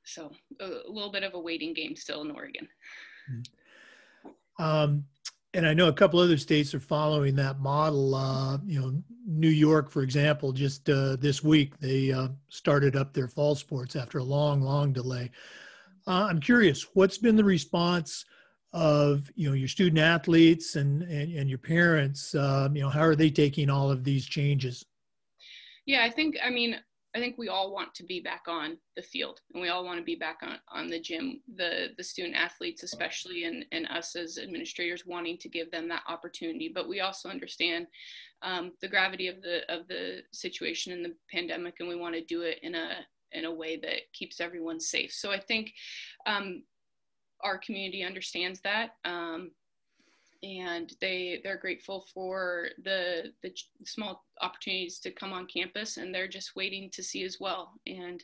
so 0.05 0.31
a, 0.61 0.65
a, 0.65 0.91
little 0.91 1.11
bit 1.11 1.25
of 1.25 1.35
a 1.35 1.41
waiting 1.41 1.75
game 1.75 1.97
still 1.97 2.23
in 2.23 2.31
Oregon. 2.31 2.69
Mm-hmm. 3.31 4.65
Um, 4.65 5.05
and 5.59 5.67
I 5.67 5.75
know 5.75 5.89
a 5.89 5.93
couple 5.93 6.21
other 6.21 6.39
states 6.39 6.73
are 6.73 6.79
following 6.79 7.35
that 7.35 7.59
model. 7.59 8.15
Uh, 8.15 8.59
you 8.65 8.81
know, 8.81 9.03
New 9.27 9.49
York, 9.49 9.91
for 9.91 10.03
example, 10.03 10.53
just 10.53 10.89
uh, 10.89 11.17
this 11.17 11.43
week 11.43 11.77
they 11.81 12.13
uh, 12.13 12.29
started 12.49 12.95
up 12.95 13.13
their 13.13 13.27
fall 13.27 13.57
sports 13.57 13.97
after 13.97 14.19
a 14.19 14.23
long, 14.23 14.63
long 14.63 14.93
delay. 14.93 15.33
Uh, 16.07 16.29
I'm 16.31 16.39
curious, 16.39 16.87
what's 16.95 17.19
been 17.19 17.35
the 17.35 17.43
response 17.43 18.25
of 18.73 19.29
you 19.35 19.49
know 19.49 19.55
your 19.55 19.67
student 19.67 19.99
athletes 19.99 20.77
and 20.77 21.03
and, 21.03 21.35
and 21.35 21.49
your 21.49 21.59
parents? 21.59 22.37
Um, 22.37 22.77
you 22.77 22.83
know, 22.83 22.89
how 22.89 23.03
are 23.03 23.17
they 23.17 23.31
taking 23.31 23.69
all 23.69 23.91
of 23.91 24.05
these 24.05 24.27
changes? 24.27 24.85
Yeah, 25.87 26.05
I 26.05 26.11
think 26.11 26.37
I 26.41 26.51
mean 26.51 26.77
I 27.15 27.21
think 27.21 27.39
we 27.39 27.49
all 27.49 27.73
want 27.73 27.95
to 27.95 28.05
be 28.05 28.21
back 28.21 28.43
on 28.49 28.77
the 28.95 29.03
field 29.03 29.41
and 29.53 29.63
we 29.63 29.69
all 29.69 29.85
want 29.85 29.99
to 29.99 30.05
be 30.05 30.15
back 30.15 30.39
on, 30.43 30.59
on 30.69 30.89
the 30.89 31.01
gym, 31.01 31.41
the, 31.57 31.89
the 31.97 32.05
student 32.05 32.37
athletes, 32.37 32.83
especially, 32.83 33.45
and, 33.45 33.65
and 33.73 33.87
us 33.87 34.15
as 34.15 34.39
administrators 34.39 35.07
wanting 35.07 35.39
to 35.39 35.49
give 35.49 35.71
them 35.71 35.89
that 35.89 36.03
opportunity. 36.07 36.71
But 36.73 36.89
we 36.89 37.01
also 37.01 37.31
understand 37.31 37.87
um, 38.43 38.73
the 38.83 38.89
gravity 38.89 39.27
of 39.29 39.41
the, 39.41 39.61
of 39.73 39.89
the 39.89 40.21
situation 40.33 40.93
in 40.93 41.03
the 41.03 41.15
pandemic 41.33 41.77
and 41.81 41.89
we 41.89 41.97
want 41.97 42.15
to 42.15 42.25
do 42.25 42.43
it 42.43 42.59
in 42.63 42.75
a, 42.75 42.99
in 43.33 43.47
a 43.47 43.55
way 43.55 43.77
that 43.77 44.13
keeps 44.13 44.41
everyone 44.41 44.79
safe. 44.79 45.13
So 45.13 45.31
I 45.31 45.41
think 45.41 45.73
um, 46.27 46.63
our 47.43 47.59
community 47.59 48.05
understands 48.05 48.61
that. 48.61 48.91
Um, 49.05 49.53
and 50.43 50.93
they 51.01 51.41
they're 51.43 51.57
grateful 51.57 52.07
for 52.15 52.69
the 52.85 53.33
the 53.43 53.53
small 53.85 54.25
opportunities 54.41 55.01
to 55.01 55.11
come 55.11 55.33
on 55.33 55.47
campus 55.47 55.97
and 55.97 56.15
they're 56.15 56.29
just 56.29 56.55
waiting 56.55 56.91
to 56.93 57.03
see 57.03 57.25
as 57.25 57.39
well. 57.41 57.73
And 57.87 58.23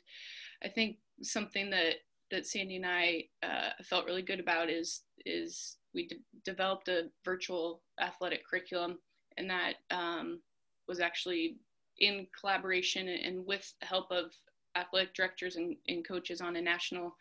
i 0.62 0.68
think 0.68 0.96
something 1.22 1.70
that 1.70 1.96
that 2.30 2.46
sandy 2.46 2.76
and 2.76 2.86
i 2.86 3.24
uh, 3.42 3.70
felt 3.84 4.06
really 4.06 4.22
good 4.22 4.40
about 4.40 4.70
is 4.70 5.02
is 5.26 5.76
we 5.94 6.08
de- 6.08 6.16
developed 6.44 6.88
a 6.88 7.08
virtual 7.24 7.82
athletic 8.00 8.42
curriculum 8.48 8.98
and 9.36 9.48
that 9.48 9.74
um, 9.90 10.40
was 10.88 11.00
actually 11.00 11.56
in 11.98 12.26
collaboration 12.38 13.08
and 13.08 13.46
with 13.46 13.72
the 13.80 13.86
help 13.86 14.10
of 14.10 14.32
athletic 14.76 15.14
directors 15.14 15.56
and, 15.56 15.76
and 15.88 16.06
coaches 16.06 16.40
on 16.40 16.56
a 16.56 16.60
national 16.60 17.14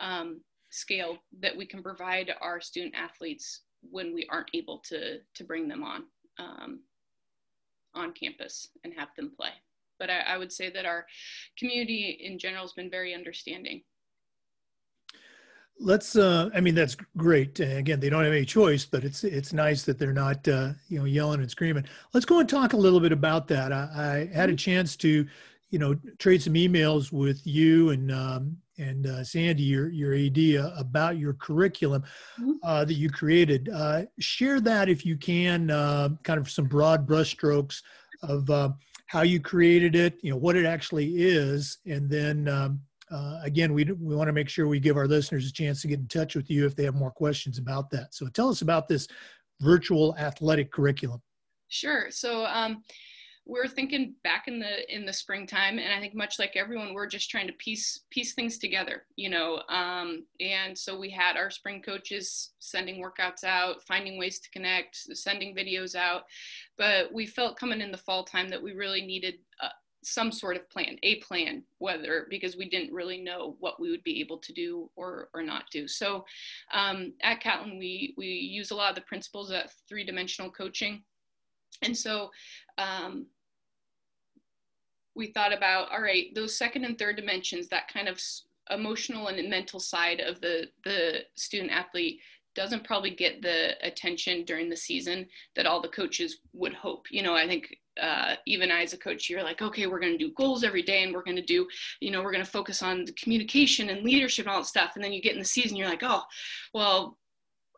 um, 0.00 0.40
scale 0.70 1.18
that 1.40 1.56
we 1.56 1.66
can 1.66 1.82
provide 1.82 2.32
our 2.40 2.60
student 2.60 2.94
athletes 2.94 3.62
when 3.90 4.14
we 4.14 4.26
aren't 4.30 4.50
able 4.54 4.78
to 4.78 5.18
to 5.34 5.44
bring 5.44 5.68
them 5.68 5.82
on 5.82 6.04
um, 6.38 6.80
on 7.94 8.12
campus 8.12 8.68
and 8.84 8.92
have 8.96 9.08
them 9.16 9.32
play. 9.36 9.50
But 9.98 10.10
I, 10.10 10.20
I 10.20 10.38
would 10.38 10.52
say 10.52 10.70
that 10.70 10.86
our 10.86 11.06
community 11.58 12.20
in 12.22 12.38
general 12.38 12.64
has 12.64 12.72
been 12.72 12.90
very 12.90 13.14
understanding 13.14 13.82
let's 15.82 16.16
uh 16.16 16.48
i 16.54 16.60
mean 16.60 16.74
that's 16.74 16.96
great 17.16 17.58
again 17.58 17.98
they 17.98 18.08
don't 18.08 18.24
have 18.24 18.32
any 18.32 18.44
choice 18.44 18.84
but 18.84 19.04
it's 19.04 19.24
it's 19.24 19.52
nice 19.52 19.82
that 19.82 19.98
they're 19.98 20.12
not 20.12 20.46
uh 20.48 20.70
you 20.88 20.98
know 20.98 21.04
yelling 21.04 21.40
and 21.40 21.50
screaming 21.50 21.84
let's 22.14 22.26
go 22.26 22.38
and 22.38 22.48
talk 22.48 22.72
a 22.72 22.76
little 22.76 23.00
bit 23.00 23.12
about 23.12 23.48
that 23.48 23.72
i, 23.72 24.28
I 24.30 24.34
had 24.34 24.48
a 24.48 24.52
mm-hmm. 24.52 24.56
chance 24.56 24.96
to 24.96 25.26
you 25.70 25.78
know 25.78 25.94
trade 26.18 26.42
some 26.42 26.54
emails 26.54 27.10
with 27.10 27.44
you 27.46 27.90
and 27.90 28.12
um 28.12 28.56
and 28.78 29.06
uh, 29.06 29.24
Sandy, 29.24 29.62
your 29.62 29.90
your 29.90 30.14
uh, 30.14 30.74
about 30.78 31.18
your 31.18 31.34
curriculum 31.34 32.02
mm-hmm. 32.40 32.52
uh, 32.62 32.84
that 32.84 32.94
you 32.94 33.10
created. 33.10 33.68
Uh, 33.68 34.02
share 34.18 34.60
that 34.60 34.88
if 34.88 35.04
you 35.04 35.16
can, 35.16 35.70
uh, 35.70 36.10
kind 36.22 36.38
of 36.38 36.50
some 36.50 36.66
broad 36.66 37.06
brushstrokes 37.06 37.82
of 38.22 38.48
uh, 38.50 38.70
how 39.06 39.22
you 39.22 39.40
created 39.40 39.94
it, 39.94 40.18
you 40.22 40.30
know, 40.30 40.36
what 40.36 40.56
it 40.56 40.64
actually 40.64 41.14
is, 41.16 41.78
and 41.86 42.08
then 42.08 42.48
um, 42.48 42.80
again, 43.42 43.72
we 43.72 43.84
we 43.84 44.14
want 44.14 44.28
to 44.28 44.32
make 44.32 44.48
sure 44.48 44.66
we 44.68 44.80
give 44.80 44.96
our 44.96 45.06
listeners 45.06 45.48
a 45.48 45.52
chance 45.52 45.82
to 45.82 45.88
get 45.88 46.00
in 46.00 46.08
touch 46.08 46.34
with 46.34 46.50
you 46.50 46.64
if 46.66 46.74
they 46.74 46.84
have 46.84 46.94
more 46.94 47.10
questions 47.10 47.58
about 47.58 47.90
that. 47.90 48.14
So 48.14 48.28
tell 48.28 48.48
us 48.48 48.62
about 48.62 48.88
this 48.88 49.08
virtual 49.60 50.16
athletic 50.18 50.70
curriculum. 50.72 51.20
Sure. 51.68 52.06
So. 52.10 52.46
Um, 52.46 52.82
we're 53.44 53.66
thinking 53.66 54.14
back 54.22 54.46
in 54.46 54.60
the 54.60 54.94
in 54.94 55.04
the 55.04 55.12
springtime 55.12 55.78
and 55.78 55.92
i 55.92 55.98
think 55.98 56.14
much 56.14 56.38
like 56.38 56.56
everyone 56.56 56.94
we're 56.94 57.06
just 57.06 57.30
trying 57.30 57.46
to 57.46 57.52
piece 57.54 58.00
piece 58.10 58.34
things 58.34 58.58
together 58.58 59.04
you 59.16 59.28
know 59.28 59.62
um, 59.68 60.24
and 60.40 60.76
so 60.76 60.98
we 60.98 61.10
had 61.10 61.36
our 61.36 61.50
spring 61.50 61.82
coaches 61.82 62.50
sending 62.58 63.02
workouts 63.02 63.44
out 63.44 63.82
finding 63.82 64.18
ways 64.18 64.38
to 64.38 64.50
connect 64.50 64.96
sending 64.96 65.54
videos 65.54 65.94
out 65.94 66.22
but 66.78 67.12
we 67.12 67.26
felt 67.26 67.58
coming 67.58 67.80
in 67.80 67.90
the 67.90 67.98
fall 67.98 68.24
time 68.24 68.48
that 68.48 68.62
we 68.62 68.72
really 68.72 69.02
needed 69.02 69.34
uh, 69.62 69.68
some 70.04 70.32
sort 70.32 70.56
of 70.56 70.68
plan, 70.68 70.98
a 71.02 71.16
plan, 71.20 71.62
whether 71.78 72.26
because 72.28 72.56
we 72.56 72.68
didn't 72.68 72.92
really 72.92 73.20
know 73.20 73.56
what 73.60 73.80
we 73.80 73.90
would 73.90 74.02
be 74.02 74.20
able 74.20 74.38
to 74.38 74.52
do 74.52 74.90
or 74.96 75.28
or 75.32 75.42
not 75.42 75.64
do. 75.70 75.86
So 75.86 76.24
um, 76.74 77.12
at 77.22 77.40
Catlin, 77.40 77.78
we 77.78 78.14
we 78.16 78.26
use 78.26 78.70
a 78.70 78.74
lot 78.74 78.90
of 78.90 78.96
the 78.96 79.02
principles 79.02 79.50
of 79.50 79.72
three 79.88 80.04
dimensional 80.04 80.50
coaching, 80.50 81.04
and 81.80 81.96
so 81.96 82.30
um, 82.78 83.26
we 85.14 85.28
thought 85.28 85.52
about, 85.52 85.90
all 85.90 86.02
right, 86.02 86.34
those 86.34 86.56
second 86.56 86.84
and 86.84 86.98
third 86.98 87.16
dimensions, 87.16 87.68
that 87.68 87.92
kind 87.92 88.08
of 88.08 88.20
emotional 88.70 89.28
and 89.28 89.50
mental 89.50 89.80
side 89.80 90.20
of 90.20 90.40
the, 90.40 90.68
the 90.84 91.20
student 91.34 91.72
athlete 91.72 92.20
doesn't 92.54 92.84
probably 92.84 93.10
get 93.10 93.42
the 93.42 93.74
attention 93.86 94.44
during 94.44 94.68
the 94.68 94.76
season 94.76 95.26
that 95.56 95.66
all 95.66 95.80
the 95.80 95.88
coaches 95.88 96.38
would 96.52 96.74
hope. 96.74 97.06
You 97.10 97.22
know, 97.22 97.34
I 97.34 97.46
think 97.46 97.74
uh, 98.00 98.34
even 98.46 98.70
I 98.70 98.82
as 98.82 98.92
a 98.92 98.98
coach, 98.98 99.28
you're 99.28 99.42
like, 99.42 99.62
okay, 99.62 99.86
we're 99.86 100.00
going 100.00 100.16
to 100.16 100.26
do 100.26 100.34
goals 100.34 100.64
every 100.64 100.82
day 100.82 101.02
and 101.02 101.14
we're 101.14 101.24
going 101.24 101.36
to 101.36 101.42
do, 101.42 101.66
you 102.00 102.10
know, 102.10 102.22
we're 102.22 102.32
going 102.32 102.44
to 102.44 102.50
focus 102.50 102.82
on 102.82 103.04
the 103.04 103.12
communication 103.12 103.90
and 103.90 104.04
leadership 104.04 104.46
and 104.46 104.54
all 104.54 104.60
that 104.60 104.66
stuff. 104.66 104.92
And 104.94 105.04
then 105.04 105.12
you 105.12 105.22
get 105.22 105.34
in 105.34 105.38
the 105.38 105.44
season, 105.44 105.76
you're 105.76 105.88
like, 105.88 106.02
oh, 106.02 106.22
well, 106.74 107.18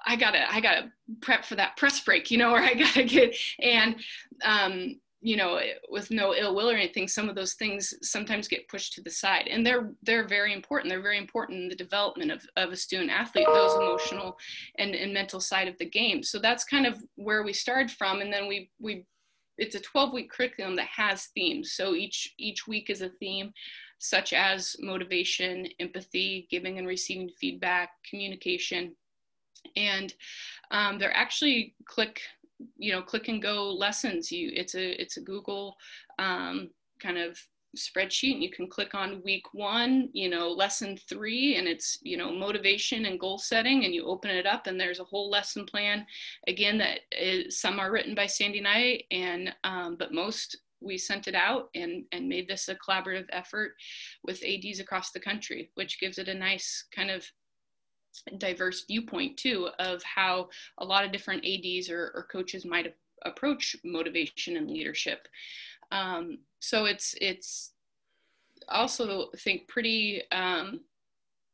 I 0.07 0.17
gotta, 0.17 0.53
I 0.53 0.61
gotta 0.61 0.93
prep 1.21 1.45
for 1.45 1.55
that 1.57 1.77
press 1.77 2.01
break, 2.01 2.31
you 2.31 2.39
know, 2.39 2.51
or 2.55 2.61
I 2.61 2.75
gotta 2.75 3.05
get, 3.05 3.37
and, 3.61 3.97
um, 4.45 4.97
you 5.25 5.39
know, 5.39 5.59
with 5.89 6.11
no 6.11 6.35
ill 6.35 6.55
will 6.55 6.71
or 6.71 6.75
anything, 6.75 7.09
some 7.09 7.31
of 7.31 7.35
those 7.35 7.55
things 7.55 7.95
sometimes 8.03 8.47
get 8.47 8.69
pushed 8.69 8.93
to 8.93 9.03
the 9.03 9.11
side, 9.11 9.49
and 9.49 9.67
they're 9.67 9.91
they're 10.03 10.29
very 10.29 10.53
important. 10.53 10.91
They're 10.91 11.01
very 11.01 11.17
important 11.17 11.63
in 11.63 11.69
the 11.71 11.75
development 11.75 12.31
of, 12.31 12.47
of 12.59 12.73
a 12.73 12.77
student 12.77 13.11
athlete, 13.11 13.47
those 13.47 13.75
emotional 13.75 14.37
and, 14.79 14.95
and 14.95 15.15
mental 15.15 15.41
side 15.41 15.67
of 15.67 15.79
the 15.79 15.89
game. 15.89 16.23
So 16.23 16.39
that's 16.39 16.65
kind 16.65 16.87
of 16.87 17.03
where 17.17 17.43
we 17.43 17.55
started 17.55 17.91
from, 17.91 18.21
and 18.21 18.31
then 18.31 18.49
we 18.49 18.71
we 18.79 19.07
it's 19.57 19.75
a 19.75 19.81
12 19.81 20.13
week 20.13 20.31
curriculum 20.31 20.77
that 20.77 20.89
has 20.89 21.29
themes. 21.35 21.73
So 21.73 21.95
each 21.95 22.35
each 22.39 22.67
week 22.67 22.91
is 22.91 23.01
a 23.01 23.09
theme, 23.09 23.51
such 24.01 24.35
as 24.35 24.77
motivation, 24.81 25.67
empathy, 25.81 26.47
giving 26.51 26.77
and 26.77 26.87
receiving 26.87 27.31
feedback, 27.41 27.93
communication, 28.09 28.95
and 29.77 30.15
um, 30.71 30.99
they're 30.99 31.17
actually 31.17 31.75
click 31.87 32.21
you 32.77 32.93
know 32.93 33.03
click 33.03 33.29
and 33.29 33.43
go 33.43 33.71
lessons 33.71 34.31
you 34.31 34.51
it's 34.55 34.75
a 34.75 35.01
it's 35.01 35.17
a 35.17 35.21
google 35.21 35.77
um, 36.19 36.71
kind 37.01 37.19
of 37.19 37.39
spreadsheet 37.77 38.35
and 38.35 38.43
you 38.43 38.51
can 38.51 38.69
click 38.69 38.95
on 38.95 39.23
week 39.25 39.53
one, 39.53 40.09
you 40.13 40.29
know, 40.29 40.49
lesson 40.49 40.99
three, 41.09 41.57
and 41.57 41.67
it's, 41.67 41.99
you 42.03 42.17
know, 42.17 42.33
motivation 42.33 43.07
and 43.07 43.21
goal 43.21 43.39
setting, 43.39 43.85
and 43.85 43.95
you 43.95 44.05
open 44.07 44.31
it 44.31 44.47
up 44.47 44.67
and 44.67 44.79
there's 44.79 45.01
a 45.01 45.05
whole 45.05 45.31
lesson 45.31 45.67
plan. 45.67 46.07
Again, 46.47 46.79
that 46.79 47.01
is, 47.13 47.61
some 47.61 47.79
are 47.79 47.93
written 47.93 48.15
by 48.15 48.27
Sandy 48.27 48.61
Knight, 48.61 49.05
and, 49.11 49.55
um, 49.65 49.97
but 49.99 50.13
most 50.13 50.57
we 50.81 50.99
sent 50.99 51.29
it 51.29 51.35
out 51.35 51.71
and, 51.75 52.05
and 52.13 52.29
made 52.29 52.47
this 52.47 52.69
a 52.69 52.75
collaborative 52.75 53.27
effort 53.33 53.73
with 54.23 54.43
ADs 54.45 54.81
across 54.81 55.13
the 55.13 55.21
country, 55.21 55.71
which 55.75 56.01
gives 56.01 56.19
it 56.19 56.29
a 56.29 56.35
nice 56.35 56.85
kind 56.95 57.11
of 57.11 57.27
diverse 58.39 58.85
viewpoint 58.87 59.37
too 59.37 59.69
of 59.79 60.03
how 60.03 60.49
a 60.79 60.85
lot 60.85 61.05
of 61.05 61.13
different 61.13 61.45
ads 61.45 61.91
or, 61.91 62.13
or 62.15 62.27
coaches 62.31 62.65
might 62.65 62.95
approach 63.25 63.77
motivation 63.85 64.57
and 64.57 64.71
leadership. 64.71 65.29
Um, 65.91 66.39
so 66.61 66.85
it's 66.87 67.15
it's 67.21 67.73
also 68.69 69.31
think 69.39 69.69
pretty 69.69 70.23
um, 70.33 70.81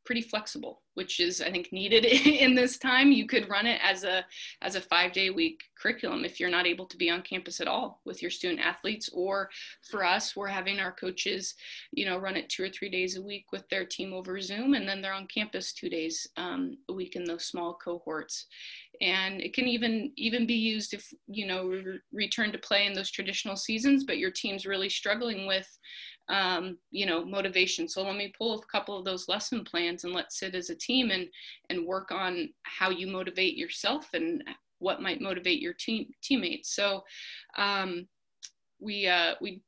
pretty 0.04 0.22
flexible 0.22 0.82
which 0.94 1.20
is 1.20 1.40
i 1.40 1.50
think 1.50 1.72
needed 1.72 2.04
in 2.44 2.54
this 2.54 2.78
time. 2.78 3.12
You 3.12 3.26
could 3.26 3.48
run 3.48 3.66
it 3.66 3.80
as 3.82 4.04
a 4.04 4.24
as 4.62 4.74
a 4.74 4.80
five 4.80 5.12
day 5.12 5.30
week 5.30 5.62
curriculum 5.80 6.24
if 6.24 6.38
you're 6.38 6.50
not 6.50 6.66
able 6.66 6.86
to 6.86 6.96
be 6.96 7.10
on 7.10 7.22
campus 7.22 7.60
at 7.60 7.68
all 7.68 8.00
with 8.04 8.20
your 8.20 8.30
student 8.30 8.60
athletes. 8.60 9.08
Or 9.12 9.48
for 9.90 10.04
us 10.04 10.36
we're 10.36 10.48
having 10.48 10.78
our 10.78 10.92
coaches 10.92 11.54
you 11.92 12.04
know 12.04 12.18
run 12.18 12.36
it 12.36 12.48
two 12.48 12.64
or 12.64 12.68
three 12.68 12.90
days 12.90 13.16
a 13.16 13.22
week 13.22 13.46
with 13.52 13.68
their 13.68 13.84
team 13.84 14.12
over 14.12 14.40
zoom 14.40 14.74
and 14.74 14.88
then 14.88 15.00
they're 15.00 15.14
on 15.14 15.26
campus 15.26 15.72
two 15.72 15.88
days 15.88 16.26
um, 16.36 16.76
a 16.88 16.92
week 16.92 17.16
in 17.16 17.24
those 17.24 17.46
small 17.46 17.74
cohorts. 17.74 18.46
And 19.00 19.40
it 19.40 19.54
can 19.54 19.66
even 19.66 20.12
even 20.16 20.46
be 20.46 20.54
used 20.54 20.92
if 20.92 21.06
you 21.28 21.46
know 21.46 21.66
re- 21.66 22.00
return 22.12 22.52
to 22.52 22.58
play 22.58 22.86
in 22.86 22.92
those 22.92 23.10
traditional 23.10 23.56
seasons 23.56 24.04
but 24.04 24.18
your 24.18 24.30
team's 24.30 24.66
really 24.66 24.88
struggling 24.88 25.46
with 25.46 25.68
um, 26.30 26.78
you 26.90 27.06
know, 27.06 27.24
motivation. 27.24 27.88
So 27.88 28.02
let 28.02 28.16
me 28.16 28.32
pull 28.38 28.58
a 28.58 28.66
couple 28.66 28.96
of 28.96 29.04
those 29.04 29.28
lesson 29.28 29.64
plans 29.64 30.04
and 30.04 30.14
let's 30.14 30.38
sit 30.38 30.54
as 30.54 30.70
a 30.70 30.74
team 30.74 31.10
and 31.10 31.28
and 31.68 31.86
work 31.86 32.10
on 32.12 32.48
how 32.62 32.90
you 32.90 33.06
motivate 33.06 33.56
yourself 33.56 34.08
and 34.14 34.42
what 34.78 35.02
might 35.02 35.20
motivate 35.20 35.60
your 35.60 35.74
team 35.74 36.06
teammates. 36.22 36.74
So 36.74 37.04
um, 37.58 38.06
we 38.80 39.08
uh, 39.08 39.34
we 39.40 39.60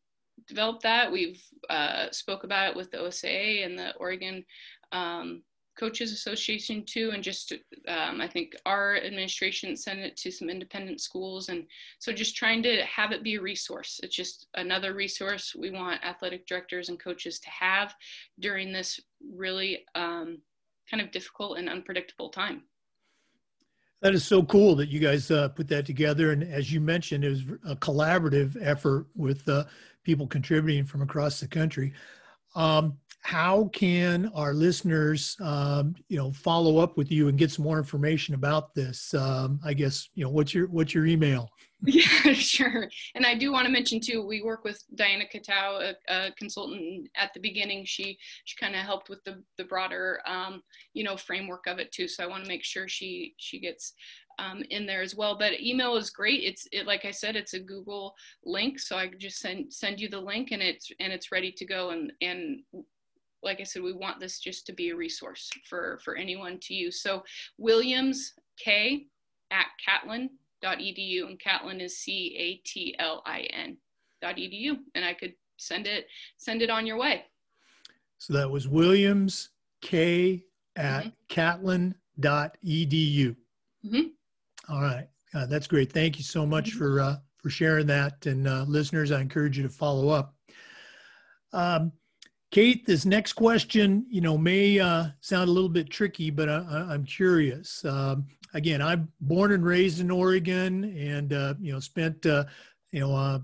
developed 0.47 0.85
that. 0.85 1.11
We've 1.11 1.43
uh, 1.69 2.07
spoke 2.13 2.45
about 2.45 2.71
it 2.71 2.77
with 2.77 2.91
the 2.91 2.99
OSAA 2.99 3.67
and 3.67 3.79
the 3.79 3.95
Oregon 3.97 4.45
um, 4.93 5.43
coaches 5.79 6.13
association 6.13 6.85
too 6.85 7.11
and 7.15 7.23
just 7.23 7.53
um, 7.89 8.21
i 8.21 8.29
think 8.29 8.55
our 8.67 8.97
administration 8.97 9.77
sent 9.77 10.01
it 10.01 10.17
to 10.17 10.31
some 10.31 10.49
independent 10.49 11.01
schools. 11.01 11.49
And 11.49 11.65
so 11.99 12.13
just 12.13 12.37
trying 12.37 12.63
to 12.65 12.83
have 12.85 13.13
it 13.13 13.23
be 13.23 13.37
a 13.37 13.41
resource. 13.41 14.01
It's 14.03 14.15
just 14.15 14.47
another 14.55 14.95
resource 14.95 15.55
we 15.55 15.71
want 15.71 16.05
athletic 16.05 16.47
directors 16.47 16.89
and 16.89 16.99
coaches 16.99 17.39
to 17.41 17.51
have 17.51 17.95
during 18.39 18.73
this 18.73 19.01
really 19.35 19.85
um, 19.95 20.39
kind 20.91 21.03
of 21.03 21.11
difficult 21.11 21.59
and 21.59 21.69
unpredictable 21.69 22.31
time. 22.31 22.63
That 24.01 24.15
is 24.15 24.25
so 24.25 24.43
cool 24.43 24.75
that 24.77 24.89
you 24.89 24.99
guys 24.99 25.31
uh, 25.31 25.49
put 25.49 25.69
that 25.69 25.87
together. 25.87 26.33
And 26.33 26.43
as 26.43 26.73
you 26.73 26.81
mentioned 26.81 27.25
it 27.25 27.31
was 27.31 27.43
a 27.69 27.77
collaborative 27.77 28.57
effort 28.61 29.07
with 29.15 29.49
uh, 29.49 29.65
people 30.03 30.27
contributing 30.27 30.85
from 30.85 31.03
across 31.03 31.39
the 31.39 31.47
country 31.47 31.93
um, 32.55 32.99
how 33.23 33.71
can 33.73 34.31
our 34.35 34.53
listeners, 34.53 35.37
um, 35.41 35.95
you 36.09 36.17
know, 36.17 36.33
follow 36.33 36.79
up 36.79 36.97
with 36.97 37.11
you 37.11 37.29
and 37.29 37.39
get 37.39 37.53
some 37.53 37.65
more 37.65 37.79
information 37.79 38.35
about 38.35 38.75
this? 38.75 39.15
Um, 39.15 39.61
I 39.65 39.75
guess, 39.75 40.09
you 40.15 40.25
know, 40.25 40.31
what's 40.31 40.53
your 40.53 40.67
what's 40.67 40.93
your 40.93 41.07
email? 41.07 41.51
Yeah, 41.85 42.33
sure. 42.35 42.89
And 43.17 43.27
I 43.27 43.35
do 43.35 43.51
want 43.51 43.67
to 43.67 43.73
mention 43.73 43.99
too, 43.99 44.25
we 44.25 44.41
work 44.41 44.63
with 44.63 44.81
Diana 44.95 45.25
Katau, 45.25 45.95
a, 46.09 46.15
a 46.15 46.31
consultant 46.39 47.09
at 47.17 47.35
the 47.35 47.41
beginning. 47.41 47.85
She 47.85 48.17
she 48.45 48.57
kind 48.57 48.77
of 48.77 48.83
helped 48.83 49.09
with 49.09 49.19
the 49.25 49.43
the 49.59 49.65
broader, 49.65 50.21
um, 50.25 50.63
you 50.95 51.03
know, 51.03 51.17
framework 51.17 51.67
of 51.67 51.81
it 51.81 51.91
too. 51.91 52.07
So 52.07 52.23
I 52.23 52.29
want 52.29 52.45
to 52.45 52.49
make 52.49 52.63
sure 52.63 52.87
she 52.87 53.35
she 53.37 53.59
gets 53.59 53.95
um, 54.43 54.63
in 54.71 54.87
there 54.87 55.03
as 55.03 55.15
well. 55.15 55.37
But 55.39 55.61
email 55.61 55.97
is 55.97 56.11
great. 56.11 56.43
It's 56.43 56.67
it, 56.73 56.87
like 56.87 57.05
I 57.05 57.11
said, 57.11 57.37
it's 57.37 57.55
a 57.55 57.61
Google 57.61 58.15
link, 58.45 58.79
so 58.79 58.97
I 58.97 59.11
just 59.19 59.39
send 59.39 59.73
send 59.73 60.01
you 60.01 60.09
the 60.09 60.21
link, 60.21 60.51
and 60.51 60.63
it's 60.63 60.91
and 61.01 61.13
it's 61.13 61.31
ready 61.31 61.53
to 61.53 61.65
go. 61.65 61.91
And 61.91 62.13
and 62.21 62.61
like 63.43 63.61
I 63.61 63.65
said, 63.65 63.83
we 63.83 63.93
want 63.93 64.21
this 64.21 64.39
just 64.39 64.67
to 64.67 64.73
be 64.73 64.91
a 64.91 64.97
resource 64.97 65.51
for, 65.69 65.99
for 66.05 66.15
anyone 66.17 66.59
to 66.63 66.75
use. 66.75 67.03
So 67.03 67.25
Williams 67.59 68.35
K 68.59 69.07
at 69.51 69.67
catlin.edu 69.85 71.27
and 71.27 71.41
Catlin 71.41 71.81
is 71.81 71.99
C-A-T-L-I-N 71.99 73.77
dot 74.21 74.37
edu. 74.37 74.77
And 74.95 75.05
I 75.05 75.15
could 75.15 75.35
send 75.57 75.87
it, 75.87 76.07
send 76.39 76.63
it 76.63 76.71
on 76.71 76.87
your 76.87 76.99
way. 76.99 77.25
So 78.19 78.33
that 78.35 78.49
was 78.49 78.69
Williams 78.69 79.51
K 79.81 80.45
at 80.77 81.01
mm-hmm. 81.01 81.09
catlin.edu. 81.29 81.97
Mm-hmm. 83.85 84.07
All 84.69 84.81
right. 84.81 85.09
Uh, 85.35 85.47
that's 85.47 85.67
great. 85.67 85.93
Thank 85.93 86.19
you 86.19 86.25
so 86.25 86.45
much 86.47 86.71
mm-hmm. 86.71 86.79
for, 86.79 87.01
uh, 87.01 87.17
for 87.39 87.51
sharing 87.51 87.87
that. 87.87 88.27
And 88.27 88.47
uh, 88.47 88.65
listeners, 88.69 89.11
I 89.11 89.21
encourage 89.21 89.57
you 89.57 89.63
to 89.63 89.69
follow 89.69 90.09
up. 90.09 90.35
Um, 91.53 91.93
Kate, 92.51 92.85
this 92.85 93.07
next 93.07 93.33
question, 93.33 94.05
you 94.11 94.21
know, 94.21 94.37
may 94.37 94.79
uh, 94.79 95.07
sound 95.21 95.49
a 95.49 95.53
little 95.53 95.71
bit 95.71 95.89
tricky, 95.89 96.29
but 96.29 96.51
I, 96.51 96.93
am 96.93 97.05
curious. 97.05 97.83
Um, 97.83 98.27
again, 98.53 98.83
I'm 98.83 99.09
born 99.23 99.53
and 99.53 99.65
raised 99.65 100.01
in 100.01 100.11
Oregon, 100.11 100.85
and 100.97 101.33
uh, 101.33 101.55
you 101.59 101.73
know, 101.73 101.81
spent 101.81 102.27
uh, 102.27 102.45
you 102.91 103.01
know 103.01 103.17
uh, 103.17 103.39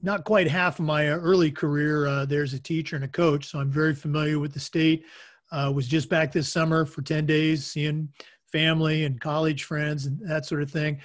not 0.00 0.22
quite 0.22 0.48
half 0.48 0.78
of 0.78 0.84
my 0.84 1.08
early 1.08 1.50
career 1.50 2.06
uh, 2.06 2.24
there 2.24 2.44
as 2.44 2.54
a 2.54 2.60
teacher 2.60 2.94
and 2.94 3.04
a 3.04 3.08
coach, 3.08 3.46
so 3.46 3.58
I'm 3.58 3.70
very 3.70 3.96
familiar 3.96 4.38
with 4.38 4.52
the 4.52 4.60
state. 4.60 5.04
Uh, 5.50 5.70
was 5.74 5.86
just 5.86 6.08
back 6.08 6.32
this 6.32 6.48
summer 6.48 6.86
for 6.86 7.02
10 7.02 7.26
days, 7.26 7.66
seeing 7.66 8.08
family 8.52 9.04
and 9.04 9.20
college 9.20 9.64
friends 9.64 10.06
and 10.06 10.20
that 10.28 10.46
sort 10.46 10.62
of 10.62 10.70
thing. 10.70 11.00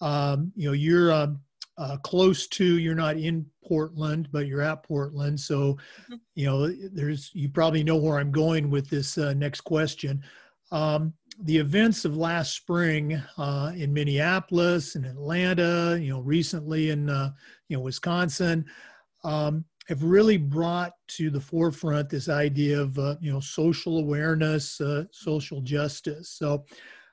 Um, 0.00 0.52
you 0.54 0.68
know, 0.68 0.72
you're 0.72 1.12
um, 1.12 1.40
uh, 1.78 1.96
close 1.98 2.46
to 2.46 2.78
you're 2.78 2.94
not 2.94 3.16
in 3.16 3.44
portland 3.64 4.28
but 4.32 4.46
you're 4.46 4.62
at 4.62 4.82
portland 4.82 5.38
so 5.38 5.74
mm-hmm. 5.74 6.14
you 6.34 6.46
know 6.46 6.68
there's 6.92 7.30
you 7.34 7.48
probably 7.48 7.84
know 7.84 7.96
where 7.96 8.18
i'm 8.18 8.32
going 8.32 8.70
with 8.70 8.88
this 8.88 9.18
uh, 9.18 9.34
next 9.34 9.60
question 9.62 10.22
um, 10.72 11.12
the 11.42 11.56
events 11.56 12.04
of 12.04 12.16
last 12.16 12.54
spring 12.54 13.20
uh, 13.36 13.72
in 13.76 13.92
minneapolis 13.92 14.94
and 14.94 15.04
atlanta 15.04 15.98
you 16.00 16.10
know 16.10 16.20
recently 16.20 16.90
in 16.90 17.10
uh, 17.10 17.30
you 17.68 17.76
know 17.76 17.82
wisconsin 17.82 18.64
um, 19.24 19.64
have 19.88 20.02
really 20.02 20.36
brought 20.36 20.92
to 21.06 21.30
the 21.30 21.40
forefront 21.40 22.08
this 22.08 22.28
idea 22.28 22.80
of 22.80 22.98
uh, 22.98 23.16
you 23.20 23.32
know 23.32 23.40
social 23.40 23.98
awareness 23.98 24.80
uh, 24.80 25.04
social 25.10 25.60
justice. 25.60 26.30
So 26.30 26.64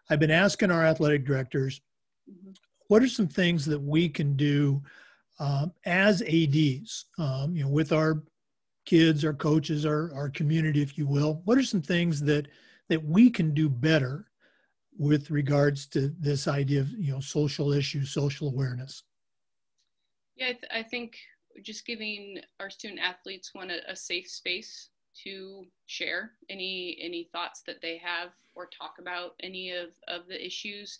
i've 0.10 0.20
been 0.20 0.32
asking 0.32 0.72
our 0.72 0.86
athletic 0.86 1.26
directors 1.26 1.82
mm-hmm. 2.30 2.52
what 2.88 3.02
are 3.02 3.08
some 3.08 3.28
things 3.28 3.66
that 3.66 3.82
we 3.82 4.10
can 4.10 4.36
do 4.36 4.82
um, 5.40 5.72
as 5.86 6.22
ads 6.22 7.06
um, 7.18 7.56
you 7.56 7.64
know 7.64 7.70
with 7.70 7.92
our 7.92 8.24
kids 8.86 9.24
our 9.24 9.34
coaches 9.34 9.86
our, 9.86 10.14
our 10.14 10.30
community 10.30 10.82
if 10.82 10.98
you 10.98 11.08
will 11.08 11.42
what 11.46 11.58
are 11.58 11.64
some 11.64 11.82
things 11.82 12.22
that 12.22 12.48
that 12.90 13.04
we 13.04 13.30
can 13.30 13.54
do 13.54 13.70
better 13.70 14.28
with 14.98 15.32
regards 15.32 15.88
to 15.88 16.14
this 16.20 16.48
idea 16.48 16.82
of 16.82 16.92
you 16.92 17.14
know 17.14 17.20
social 17.20 17.72
issues 17.74 18.12
social 18.12 18.50
awareness? 18.50 19.04
Yeah 20.36 20.48
i, 20.48 20.52
th- 20.52 20.72
I 20.72 20.84
think 20.84 21.18
just 21.62 21.86
giving 21.86 22.40
our 22.60 22.70
student 22.70 23.00
athletes 23.00 23.54
one 23.54 23.72
a, 23.72 23.80
a 23.88 23.96
safe 23.96 24.30
space 24.30 24.90
to 25.24 25.66
share 25.86 26.32
any 26.50 26.98
any 27.02 27.30
thoughts 27.32 27.62
that 27.68 27.82
they 27.82 27.98
have 27.98 28.30
or 28.56 28.68
talk 28.68 28.96
about 29.00 29.36
any 29.42 29.72
of, 29.72 29.90
of 30.08 30.28
the 30.28 30.44
issues 30.44 31.00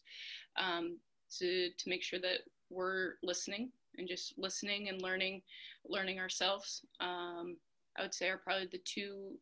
um, 0.58 0.98
to 1.40 1.70
to 1.78 1.90
make 1.90 2.04
sure 2.04 2.20
that 2.20 2.40
we're 2.70 3.14
listening 3.24 3.70
and 3.98 4.08
just 4.08 4.38
listening 4.38 4.90
and 4.90 5.02
learning 5.02 5.42
learning 5.88 6.20
ourselves. 6.20 6.86
Um, 7.00 7.58
i 7.98 8.02
would 8.02 8.14
say 8.14 8.30
are 8.30 8.38
probably 8.38 8.68
the 8.72 8.82
two 8.86 9.34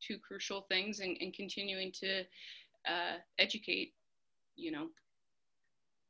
two 0.00 0.18
crucial 0.18 0.62
things 0.62 1.00
and, 1.00 1.16
continuing 1.34 1.90
to 1.90 2.20
uh, 2.86 3.16
educate 3.38 3.92
you 4.54 4.70
know 4.70 4.88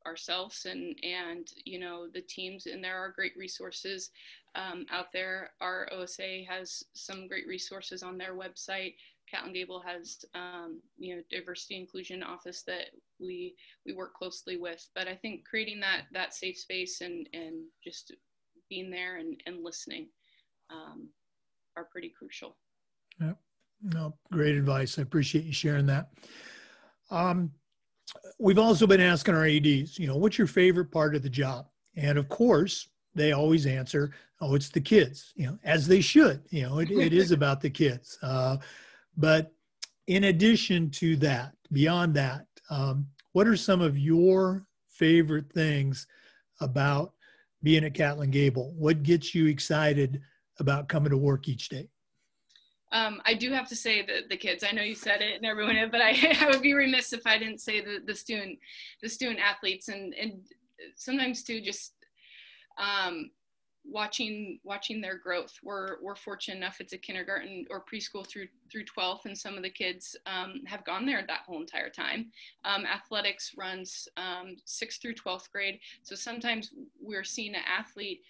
ourselves 0.07 0.65
and 0.65 0.97
and 1.03 1.49
you 1.65 1.79
know 1.79 2.07
the 2.13 2.21
teams 2.21 2.65
and 2.65 2.83
there 2.83 2.97
are 2.97 3.11
great 3.11 3.33
resources 3.37 4.09
um, 4.55 4.85
out 4.91 5.11
there 5.13 5.51
our 5.61 5.87
OSAA 5.93 6.47
has 6.47 6.83
some 6.93 7.27
great 7.27 7.47
resources 7.47 8.01
on 8.01 8.17
their 8.17 8.35
website 8.35 8.93
Catlin 9.29 9.53
Gable 9.53 9.81
has, 9.81 10.23
um, 10.33 10.81
you 10.97 11.15
know, 11.15 11.21
diversity 11.29 11.77
inclusion 11.77 12.23
office 12.23 12.63
that 12.63 12.91
we 13.19 13.55
we 13.85 13.93
work 13.93 14.13
closely 14.13 14.57
with. 14.57 14.87
But 14.95 15.07
I 15.07 15.15
think 15.15 15.45
creating 15.45 15.79
that 15.81 16.03
that 16.13 16.33
safe 16.33 16.57
space 16.57 17.01
and 17.01 17.27
and 17.33 17.65
just 17.83 18.13
being 18.69 18.89
there 18.89 19.17
and, 19.17 19.41
and 19.45 19.63
listening 19.63 20.07
um, 20.69 21.09
are 21.75 21.85
pretty 21.85 22.13
crucial. 22.17 22.57
Yeah, 23.19 23.33
no, 23.81 24.13
great 24.31 24.55
advice. 24.55 24.97
I 24.97 25.01
appreciate 25.01 25.45
you 25.45 25.53
sharing 25.53 25.85
that. 25.87 26.09
Um, 27.09 27.51
we've 28.39 28.59
also 28.59 28.87
been 28.87 29.01
asking 29.01 29.35
our 29.35 29.45
ads, 29.45 29.97
you 29.97 30.07
know, 30.07 30.17
what's 30.17 30.37
your 30.37 30.47
favorite 30.47 30.91
part 30.91 31.15
of 31.15 31.23
the 31.23 31.29
job? 31.29 31.67
And 31.95 32.17
of 32.17 32.29
course, 32.29 32.89
they 33.15 33.31
always 33.31 33.65
answer, 33.65 34.11
"Oh, 34.39 34.55
it's 34.55 34.69
the 34.69 34.81
kids," 34.81 35.33
you 35.35 35.47
know, 35.47 35.57
as 35.63 35.87
they 35.87 36.01
should. 36.01 36.43
You 36.49 36.63
know, 36.63 36.79
it, 36.79 36.91
it 36.91 37.13
is 37.13 37.31
about 37.31 37.61
the 37.61 37.69
kids. 37.69 38.17
Uh, 38.21 38.57
but 39.15 39.51
in 40.05 40.25
addition 40.25 40.89
to 40.91 41.15
that, 41.17 41.53
beyond 41.71 42.13
that, 42.15 42.45
um, 42.69 43.07
what 43.31 43.47
are 43.47 43.57
some 43.57 43.81
of 43.81 43.97
your 43.97 44.65
favorite 44.87 45.51
things 45.51 46.07
about 46.61 47.13
being 47.63 47.83
at 47.83 47.93
Catlin 47.93 48.31
Gable? 48.31 48.73
What 48.77 49.03
gets 49.03 49.33
you 49.33 49.47
excited 49.47 50.21
about 50.59 50.87
coming 50.87 51.09
to 51.09 51.17
work 51.17 51.47
each 51.47 51.69
day? 51.69 51.89
Um, 52.91 53.21
I 53.25 53.33
do 53.33 53.51
have 53.51 53.67
to 53.69 53.75
say 53.75 54.05
that 54.05 54.29
the 54.29 54.37
kids. 54.37 54.63
I 54.63 54.71
know 54.71 54.81
you 54.81 54.95
said 54.95 55.21
it 55.21 55.35
and 55.35 55.45
everyone, 55.45 55.75
but 55.91 56.01
I, 56.01 56.37
I 56.41 56.47
would 56.47 56.61
be 56.61 56.73
remiss 56.73 57.13
if 57.13 57.25
I 57.25 57.37
didn't 57.37 57.61
say 57.61 57.81
the 57.81 57.99
the 58.05 58.15
student, 58.15 58.59
the 59.01 59.09
student 59.09 59.39
athletes, 59.39 59.89
and 59.89 60.13
and 60.13 60.41
sometimes 60.95 61.43
too 61.43 61.61
just 61.61 61.93
um, 62.77 63.31
watching 63.89 64.59
watching 64.63 65.01
their 65.01 65.17
growth. 65.17 65.53
We're 65.63 66.01
we're 66.01 66.15
fortunate 66.15 66.57
enough 66.57 66.79
it's 66.79 66.93
a 66.93 66.97
kindergarten 66.97 67.65
or 67.69 67.83
preschool 67.83 68.27
through 68.27 68.47
through 68.71 68.85
12th, 68.85 69.25
and 69.25 69.37
some 69.37 69.55
of 69.55 69.63
the 69.63 69.69
kids 69.69 70.15
um, 70.25 70.61
have 70.65 70.85
gone 70.85 71.05
there 71.05 71.23
that 71.27 71.41
whole 71.45 71.59
entire 71.59 71.89
time. 71.89 72.31
Um, 72.65 72.85
athletics 72.85 73.53
runs 73.57 74.07
um, 74.17 74.57
sixth 74.65 75.01
through 75.01 75.15
12th 75.15 75.51
grade, 75.51 75.79
so 76.03 76.15
sometimes 76.15 76.71
we're 77.01 77.23
seeing 77.23 77.55
an 77.55 77.61
athlete. 77.67 78.21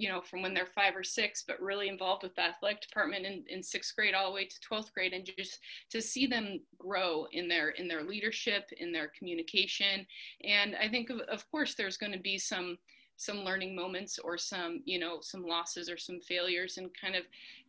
You 0.00 0.08
know, 0.08 0.20
from 0.20 0.40
when 0.42 0.54
they're 0.54 0.66
five 0.66 0.96
or 0.96 1.02
six, 1.04 1.44
but 1.46 1.60
really 1.60 1.88
involved 1.88 2.22
with 2.22 2.34
the 2.34 2.42
athletic 2.42 2.80
department 2.80 3.26
in, 3.26 3.44
in 3.48 3.62
sixth 3.62 3.94
grade 3.94 4.14
all 4.14 4.28
the 4.30 4.34
way 4.34 4.46
to 4.46 4.60
12th 4.60 4.92
grade, 4.94 5.12
and 5.12 5.30
just 5.36 5.60
to 5.90 6.00
see 6.00 6.26
them 6.26 6.60
grow 6.78 7.26
in 7.32 7.48
their 7.48 7.70
in 7.70 7.86
their 7.86 8.02
leadership, 8.02 8.70
in 8.78 8.92
their 8.92 9.08
communication, 9.08 10.06
and 10.44 10.74
I 10.76 10.88
think 10.88 11.10
of, 11.10 11.20
of 11.20 11.50
course 11.50 11.74
there's 11.74 11.98
going 11.98 12.12
to 12.12 12.18
be 12.18 12.38
some 12.38 12.78
some 13.16 13.40
learning 13.40 13.76
moments 13.76 14.18
or 14.18 14.38
some 14.38 14.80
you 14.86 14.98
know 14.98 15.18
some 15.20 15.46
losses 15.46 15.90
or 15.90 15.98
some 15.98 16.20
failures 16.20 16.78
and 16.78 16.90
kind 16.98 17.14
of 17.14 17.24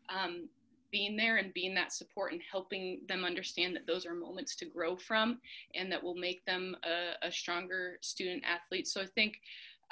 um, 0.08 0.48
being 0.92 1.16
there 1.16 1.38
and 1.38 1.54
being 1.54 1.74
that 1.74 1.94
support 1.94 2.34
and 2.34 2.42
helping 2.50 3.02
them 3.08 3.24
understand 3.24 3.76
that 3.76 3.88
those 3.88 4.06
are 4.06 4.14
moments 4.14 4.56
to 4.58 4.66
grow 4.66 4.96
from 4.96 5.40
and 5.74 5.92
that 5.92 6.04
will 6.04 6.16
make 6.16 6.46
them 6.46 6.76
a, 6.84 7.28
a 7.28 7.32
stronger 7.32 7.98
student 8.02 8.44
athlete. 8.46 8.88
So 8.88 9.02
i 9.02 9.06
think 9.06 9.40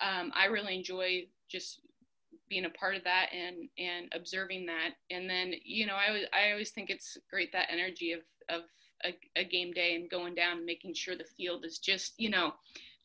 um, 0.02 0.32
i 0.36 0.46
really 0.46 0.76
enjoy 0.76 1.26
just 1.50 1.82
being 2.50 2.66
a 2.66 2.70
part 2.70 2.96
of 2.96 3.04
that 3.04 3.30
and 3.34 3.70
and 3.78 4.12
observing 4.14 4.66
that. 4.68 4.92
And 5.12 5.30
then 5.30 5.54
you 5.64 5.86
know 5.86 5.96
i, 5.96 6.24
I 6.34 6.52
always 6.52 6.72
think 6.72 6.90
it's 6.90 7.18
great 7.30 7.52
that 7.54 7.70
energy 7.72 8.14
of 8.14 8.22
of 8.50 8.64
a, 9.06 9.16
a 9.40 9.44
game 9.44 9.72
day 9.72 9.96
and 9.96 10.10
going 10.10 10.36
down 10.36 10.58
and 10.58 10.66
making 10.66 10.94
sure 10.94 11.16
the 11.16 11.24
field 11.24 11.66
is 11.66 11.80
just 11.80 12.14
you 12.18 12.30
know 12.30 12.54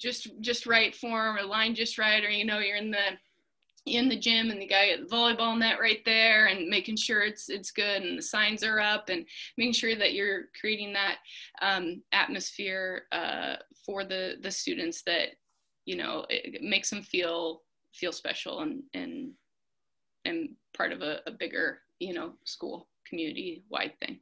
just 0.01 0.29
just 0.41 0.67
right 0.67 0.95
form 0.95 1.37
or 1.37 1.43
line 1.43 1.75
just 1.75 1.99
right 1.99 2.25
or 2.25 2.31
you 2.31 2.45
know 2.45 2.59
you're 2.59 2.77
in 2.77 2.91
the 2.91 3.17
in 3.87 4.09
the 4.09 4.19
gym 4.19 4.51
and 4.51 4.61
the 4.61 4.67
guy 4.67 4.89
at 4.89 5.01
the 5.01 5.15
volleyball 5.15 5.59
net 5.59 5.79
right 5.79 6.03
there 6.07 6.47
and 6.47 6.69
making 6.69 6.97
sure 6.97 7.21
it's 7.21 7.51
it's 7.51 7.71
good 7.71 8.03
and 8.03 8.19
the 8.19 8.23
signs 8.23 8.65
are 8.65 8.81
up 8.81 9.11
and 9.11 9.27
making 9.59 9.75
sure 9.75 9.95
that 9.95 10.15
you're 10.15 10.45
creating 10.59 10.93
that 10.93 11.17
um, 11.61 12.03
atmosphere 12.13 13.03
uh, 13.13 13.57
for 13.85 14.05
the 14.05 14.37
the 14.43 14.51
students 14.51 15.03
that 15.03 15.29
you 15.85 15.97
know 15.97 16.25
it, 16.31 16.55
it 16.55 16.63
makes 16.63 16.89
them 16.89 17.03
feel 17.03 17.61
feel 17.95 18.13
special 18.13 18.61
and 18.61 18.83
and 18.95 19.33
and 20.25 20.51
part 20.77 20.93
of 20.93 21.03
a, 21.03 21.21
a 21.27 21.31
bigger 21.31 21.79
you 21.99 22.15
know 22.15 22.33
school 22.45 22.89
community 23.09 23.65
wide 23.71 23.93
thing 24.01 24.19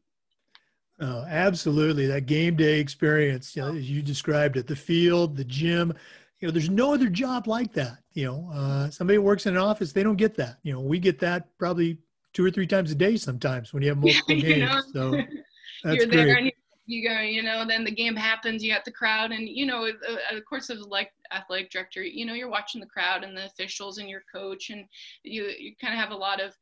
Oh, 1.00 1.24
absolutely. 1.26 2.06
That 2.06 2.26
game 2.26 2.54
day 2.54 2.78
experience, 2.78 3.56
you 3.56 3.62
know, 3.62 3.74
as 3.74 3.90
you 3.90 4.02
described 4.02 4.56
it, 4.56 4.68
the 4.68 4.76
field, 4.76 5.36
the 5.36 5.44
gym, 5.44 5.92
you 6.38 6.46
know, 6.46 6.52
there's 6.52 6.70
no 6.70 6.94
other 6.94 7.08
job 7.08 7.48
like 7.48 7.72
that. 7.72 7.98
You 8.12 8.26
know, 8.26 8.50
uh, 8.54 8.90
somebody 8.90 9.18
works 9.18 9.46
in 9.46 9.56
an 9.56 9.62
office, 9.62 9.92
they 9.92 10.02
don't 10.04 10.16
get 10.16 10.36
that. 10.36 10.58
You 10.62 10.74
know, 10.74 10.80
we 10.80 11.00
get 11.00 11.18
that 11.20 11.56
probably 11.58 11.98
two 12.32 12.44
or 12.44 12.50
three 12.50 12.66
times 12.66 12.92
a 12.92 12.94
day 12.94 13.16
sometimes 13.16 13.72
when 13.72 13.82
you 13.82 13.88
have 13.88 13.98
multiple 14.02 14.40
games. 14.40 14.70
Know? 14.70 14.82
So 14.92 15.22
that's 15.82 16.04
You're 16.04 16.06
great. 16.06 16.26
there 16.26 16.36
and 16.36 16.52
you 16.86 17.08
go, 17.08 17.20
you 17.20 17.42
know, 17.42 17.64
then 17.64 17.84
the 17.84 17.90
game 17.90 18.16
happens, 18.16 18.62
you 18.62 18.72
got 18.72 18.84
the 18.84 18.90
crowd, 18.90 19.30
and 19.30 19.48
you 19.48 19.66
know, 19.66 19.86
uh, 19.86 20.36
of 20.36 20.44
course, 20.44 20.68
as 20.68 20.80
like 20.80 21.12
athletic 21.32 21.70
director, 21.70 22.02
you 22.02 22.26
know, 22.26 22.34
you're 22.34 22.50
watching 22.50 22.80
the 22.80 22.86
crowd 22.88 23.22
and 23.22 23.36
the 23.36 23.46
officials 23.46 23.98
and 23.98 24.08
your 24.08 24.24
coach, 24.32 24.70
and 24.70 24.84
you 25.22 25.44
you 25.58 25.74
kind 25.80 25.94
of 25.94 26.00
have 26.00 26.10
a 26.10 26.16
lot 26.16 26.40
of 26.40 26.56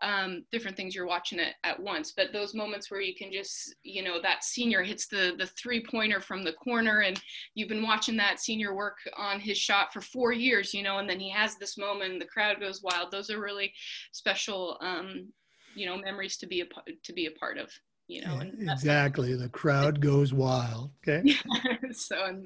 um, 0.00 0.44
different 0.52 0.76
things 0.76 0.94
you're 0.94 1.06
watching 1.06 1.40
it 1.40 1.54
at 1.64 1.80
once. 1.80 2.12
But 2.16 2.32
those 2.32 2.54
moments 2.54 2.88
where 2.88 3.00
you 3.00 3.16
can 3.16 3.32
just, 3.32 3.74
you 3.82 4.04
know, 4.04 4.22
that 4.22 4.44
senior 4.44 4.82
hits 4.84 5.08
the 5.08 5.34
the 5.38 5.46
three 5.46 5.84
pointer 5.84 6.20
from 6.20 6.44
the 6.44 6.52
corner, 6.52 7.00
and 7.00 7.20
you've 7.54 7.68
been 7.68 7.82
watching 7.82 8.16
that 8.18 8.38
senior 8.38 8.74
work 8.76 8.98
on 9.16 9.40
his 9.40 9.58
shot 9.58 9.92
for 9.92 10.00
four 10.00 10.32
years, 10.32 10.72
you 10.72 10.84
know, 10.84 10.98
and 10.98 11.10
then 11.10 11.18
he 11.18 11.30
has 11.30 11.56
this 11.56 11.76
moment, 11.76 12.12
and 12.12 12.20
the 12.20 12.26
crowd 12.26 12.60
goes 12.60 12.82
wild. 12.82 13.10
Those 13.10 13.28
are 13.28 13.40
really 13.40 13.72
special, 14.12 14.78
um, 14.80 15.32
you 15.74 15.86
know, 15.86 15.96
memories 15.96 16.36
to 16.38 16.46
be 16.46 16.60
a 16.60 16.66
to 17.02 17.12
be 17.12 17.26
a 17.26 17.32
part 17.32 17.58
of 17.58 17.70
you 18.06 18.22
know 18.24 18.40
exactly 18.60 19.34
the 19.34 19.48
crowd 19.48 20.00
goes 20.00 20.32
wild 20.32 20.90
okay 21.02 21.34
so 21.92 22.42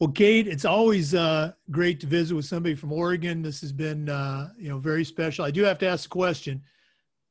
well 0.00 0.10
kate 0.10 0.46
it's 0.46 0.64
always 0.64 1.14
uh, 1.14 1.52
great 1.70 2.00
to 2.00 2.06
visit 2.06 2.34
with 2.34 2.44
somebody 2.44 2.74
from 2.74 2.92
oregon 2.92 3.42
this 3.42 3.60
has 3.60 3.72
been 3.72 4.08
uh, 4.08 4.48
you 4.58 4.68
know 4.68 4.78
very 4.78 5.04
special 5.04 5.44
i 5.44 5.50
do 5.50 5.62
have 5.62 5.78
to 5.78 5.86
ask 5.86 6.06
a 6.06 6.08
question 6.08 6.62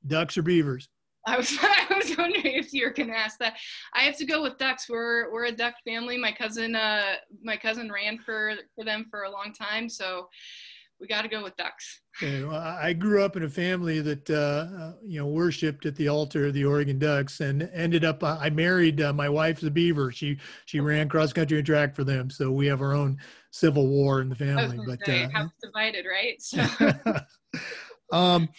ducks 0.08 0.38
or 0.38 0.42
beavers 0.42 0.90
I 1.28 1.38
was, 1.38 1.58
I 1.62 1.88
was 1.96 2.16
wondering 2.18 2.54
if 2.54 2.72
you 2.72 2.86
were 2.86 2.94
going 2.94 3.10
to 3.10 3.18
ask 3.18 3.40
that. 3.40 3.56
I 3.94 4.02
have 4.02 4.18
to 4.18 4.26
go 4.26 4.44
with 4.44 4.60
ducks. 4.60 4.88
We're 4.88 5.32
we're 5.34 5.46
a 5.46 5.52
duck 5.52 5.74
family. 5.84 6.18
My 6.18 6.32
cousin 6.32 6.76
uh 6.76 7.16
my 7.44 7.58
cousin 7.58 7.92
ran 7.92 8.20
for 8.20 8.54
for 8.76 8.86
them 8.86 9.08
for 9.10 9.24
a 9.24 9.32
long 9.32 9.52
time, 9.52 9.90
so 9.90 10.30
we 11.00 11.08
got 11.08 11.24
to 11.24 11.28
go 11.28 11.44
with 11.44 11.56
ducks. 11.58 12.02
Okay, 12.18 12.44
well, 12.44 12.56
I 12.56 12.94
grew 12.94 13.24
up 13.24 13.36
in 13.36 13.44
a 13.44 13.50
family 13.50 14.00
that 14.02 14.30
uh, 14.30 14.34
uh, 14.34 14.94
you 15.04 15.20
know 15.20 15.28
worshipped 15.28 15.86
at 15.86 15.96
the 15.96 16.08
altar 16.08 16.48
of 16.48 16.54
the 16.54 16.66
Oregon 16.66 16.98
Ducks, 16.98 17.42
and 17.42 17.70
ended 17.74 18.06
up. 18.06 18.24
Uh, 18.24 18.38
I 18.40 18.50
married 18.50 19.02
uh, 19.02 19.12
my 19.12 19.28
wife's 19.28 19.64
a 19.64 19.72
Beaver. 19.72 20.12
She 20.12 20.38
she 20.66 20.80
ran 20.80 21.10
cross 21.10 21.34
country 21.34 21.58
and 21.58 21.66
track 21.66 21.96
for 21.96 22.04
them, 22.04 22.30
so 22.30 22.52
we 22.52 22.68
have 22.68 22.82
our 22.82 22.94
own 22.94 23.18
civil 23.52 23.88
war 23.88 24.22
in 24.22 24.30
the 24.30 24.36
family. 24.36 24.80
but 24.86 25.06
say, 25.06 25.26
uh, 25.26 25.30
house 25.30 25.52
divided, 25.62 26.06
right? 26.10 26.42
So. 26.42 26.66
um, 28.12 28.50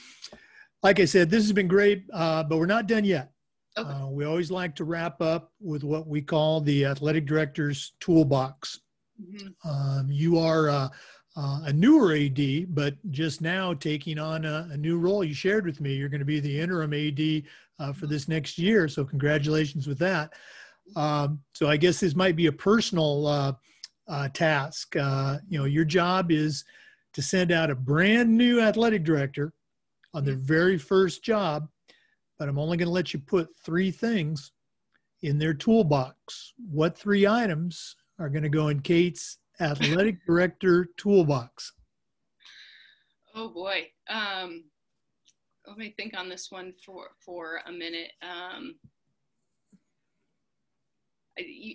like 0.83 1.01
I 1.01 1.05
said, 1.07 1.31
this 1.31 1.43
has 1.43 1.53
been 1.53 1.69
great, 1.69 2.05
uh, 2.13 2.45
but 2.45 2.59
we're 2.59 2.67
not 2.67 2.87
done 2.87 3.05
yet. 3.05 3.33
Okay. 3.79 3.89
Uh, 3.89 4.07
we 4.09 4.25
always 4.25 4.51
like 4.51 4.75
to 4.77 4.85
wrap 4.85 5.21
up 5.21 5.53
with 5.61 5.85
what 5.85 6.07
we 6.07 6.23
call 6.23 6.61
the 6.61 6.85
athletic 6.85 7.27
director's 7.27 7.95
toolbox. 8.01 8.81
Mm-hmm. 9.21 9.69
Um, 9.69 10.07
you 10.11 10.39
are 10.39 10.91
uh, 11.37 11.61
a 11.65 11.73
newer 11.73 12.15
AD, 12.15 12.75
but 12.75 12.95
just 13.11 13.43
now 13.43 13.75
taking 13.75 14.19
on 14.19 14.45
a, 14.45 14.69
a, 14.73 14.77
new 14.77 14.99
role. 14.99 15.23
You 15.23 15.35
shared 15.35 15.67
with 15.67 15.83
me 15.83 15.95
you're 15.95 16.09
going 16.09 16.21
to 16.21 16.25
be 16.25 16.41
the 16.41 16.61
interim 16.61 16.95
AD 16.95 17.43
uh, 17.79 17.93
for 17.93 18.07
this 18.07 18.27
next 18.27 18.57
year, 18.57 18.89
so 18.89 19.05
congratulations 19.05 19.87
with 19.87 19.99
that. 19.99 20.33
Um, 20.95 21.41
so 21.53 21.69
I 21.69 21.77
guess 21.77 22.01
this 22.01 22.15
might 22.15 22.37
be 22.37 22.47
a 22.47 22.53
personal 22.53 23.27
uh, 23.27 23.53
uh 24.09 24.29
task. 24.29 24.97
Uh, 24.97 25.39
you 25.49 25.59
know, 25.59 25.67
your 25.67 25.85
job 25.85 26.31
is 26.31 26.65
to 27.13 27.21
send 27.23 27.53
out 27.53 27.71
a 27.71 27.75
brand 27.75 28.35
new 28.35 28.61
athletic 28.61 29.05
director 29.05 29.53
on 30.15 30.25
their 30.25 30.37
very 30.37 30.79
first 30.79 31.23
job, 31.23 31.69
but 32.39 32.49
I'm 32.49 32.59
only 32.59 32.79
going 32.79 32.89
to 32.89 32.93
let 32.93 33.13
you 33.13 33.21
put 33.21 33.49
three 33.63 33.91
things 33.91 34.53
in 35.23 35.39
their 35.39 35.55
toolbox. 35.55 36.55
What 36.71 36.97
three 36.97 37.27
items 37.27 37.97
are 38.19 38.31
going 38.31 38.43
to 38.43 38.49
go 38.49 38.69
in 38.69 38.81
Kate's 38.81 39.39
athletic 39.61 40.25
director 40.27 40.89
toolbox? 40.97 41.73
Oh 43.35 43.49
boy. 43.49 43.89
Um, 44.09 44.65
let 45.67 45.79
me 45.79 45.95
think 45.97 46.17
on 46.17 46.29
this 46.29 46.51
one 46.51 46.73
for 46.85 47.11
for 47.25 47.61
a 47.67 47.73
minute. 47.73 48.13
Um, 48.23 48.77
I, 51.39 51.43
you, 51.47 51.75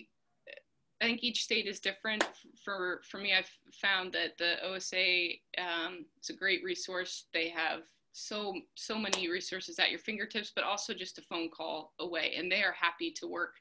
I 1.00 1.06
think 1.06 1.22
each 1.22 1.44
state 1.44 1.66
is 1.66 1.80
different. 1.80 2.24
For 2.64 3.02
for 3.08 3.18
me, 3.18 3.32
I've 3.34 3.50
found 3.80 4.12
that 4.12 4.38
the 4.38 4.56
OSAA 4.64 5.40
um, 5.58 6.06
is 6.20 6.30
a 6.30 6.36
great 6.36 6.62
resource. 6.64 7.26
They 7.32 7.48
have 7.50 7.82
so 8.12 8.54
so 8.74 8.98
many 8.98 9.30
resources 9.30 9.78
at 9.78 9.90
your 9.90 9.98
fingertips 9.98 10.52
but 10.54 10.64
also 10.64 10.92
just 10.92 11.18
a 11.18 11.22
phone 11.22 11.48
call 11.48 11.94
away 11.98 12.34
and 12.36 12.52
they 12.52 12.62
are 12.62 12.74
happy 12.78 13.10
to 13.10 13.26
work 13.26 13.54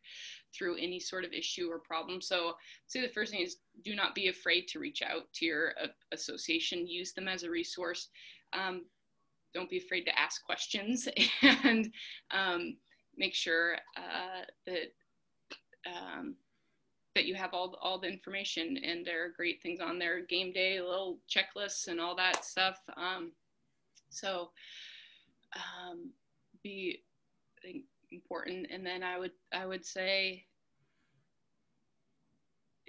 through 0.55 0.77
any 0.77 0.99
sort 0.99 1.25
of 1.25 1.33
issue 1.33 1.69
or 1.69 1.79
problem. 1.79 2.21
So 2.21 2.49
I'd 2.49 2.53
say 2.87 3.01
the 3.01 3.09
first 3.09 3.31
thing 3.31 3.41
is 3.41 3.57
do 3.83 3.95
not 3.95 4.15
be 4.15 4.27
afraid 4.27 4.67
to 4.69 4.79
reach 4.79 5.01
out 5.01 5.31
to 5.33 5.45
your 5.45 5.73
uh, 5.81 5.87
association 6.11 6.87
use 6.87 7.13
them 7.13 7.27
as 7.27 7.43
a 7.43 7.49
resource. 7.49 8.09
Um, 8.53 8.85
don't 9.53 9.69
be 9.69 9.77
afraid 9.77 10.03
to 10.05 10.19
ask 10.19 10.45
questions 10.45 11.07
and 11.41 11.91
um, 12.31 12.77
make 13.17 13.33
sure 13.33 13.75
uh, 13.97 14.45
that 14.65 14.93
um, 15.85 16.35
that 17.15 17.25
you 17.25 17.35
have 17.35 17.53
all, 17.53 17.77
all 17.81 17.99
the 17.99 18.07
information 18.07 18.77
and 18.85 19.05
there 19.05 19.25
are 19.25 19.33
great 19.35 19.61
things 19.61 19.81
on 19.81 19.99
there 19.99 20.21
game 20.21 20.53
day 20.53 20.79
little 20.79 21.17
checklists 21.29 21.87
and 21.87 21.99
all 21.99 22.15
that 22.15 22.45
stuff. 22.45 22.79
Um, 22.95 23.31
so 24.09 24.51
um, 25.55 26.11
be 26.63 27.01
important. 28.11 28.67
And 28.71 28.85
then 28.85 29.03
I 29.03 29.17
would 29.17 29.31
I 29.53 29.65
would 29.65 29.85
say 29.85 30.45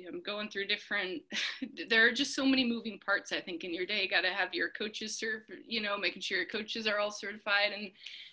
I'm 0.08 0.22
going 0.22 0.48
through 0.48 0.66
different 0.66 1.22
there 1.88 2.06
are 2.06 2.12
just 2.12 2.34
so 2.34 2.44
many 2.44 2.64
moving 2.64 2.98
parts 2.98 3.30
i 3.30 3.40
think 3.40 3.62
in 3.62 3.72
your 3.72 3.86
day. 3.86 4.02
You 4.02 4.08
got 4.08 4.22
to 4.22 4.30
have 4.30 4.52
your 4.52 4.70
coaches 4.70 5.16
serve 5.16 5.42
you 5.66 5.80
know 5.80 5.96
making 5.96 6.22
sure 6.22 6.38
your 6.38 6.46
coaches 6.46 6.86
are 6.86 6.98
all 6.98 7.12
certified 7.12 7.72
and 7.76 7.90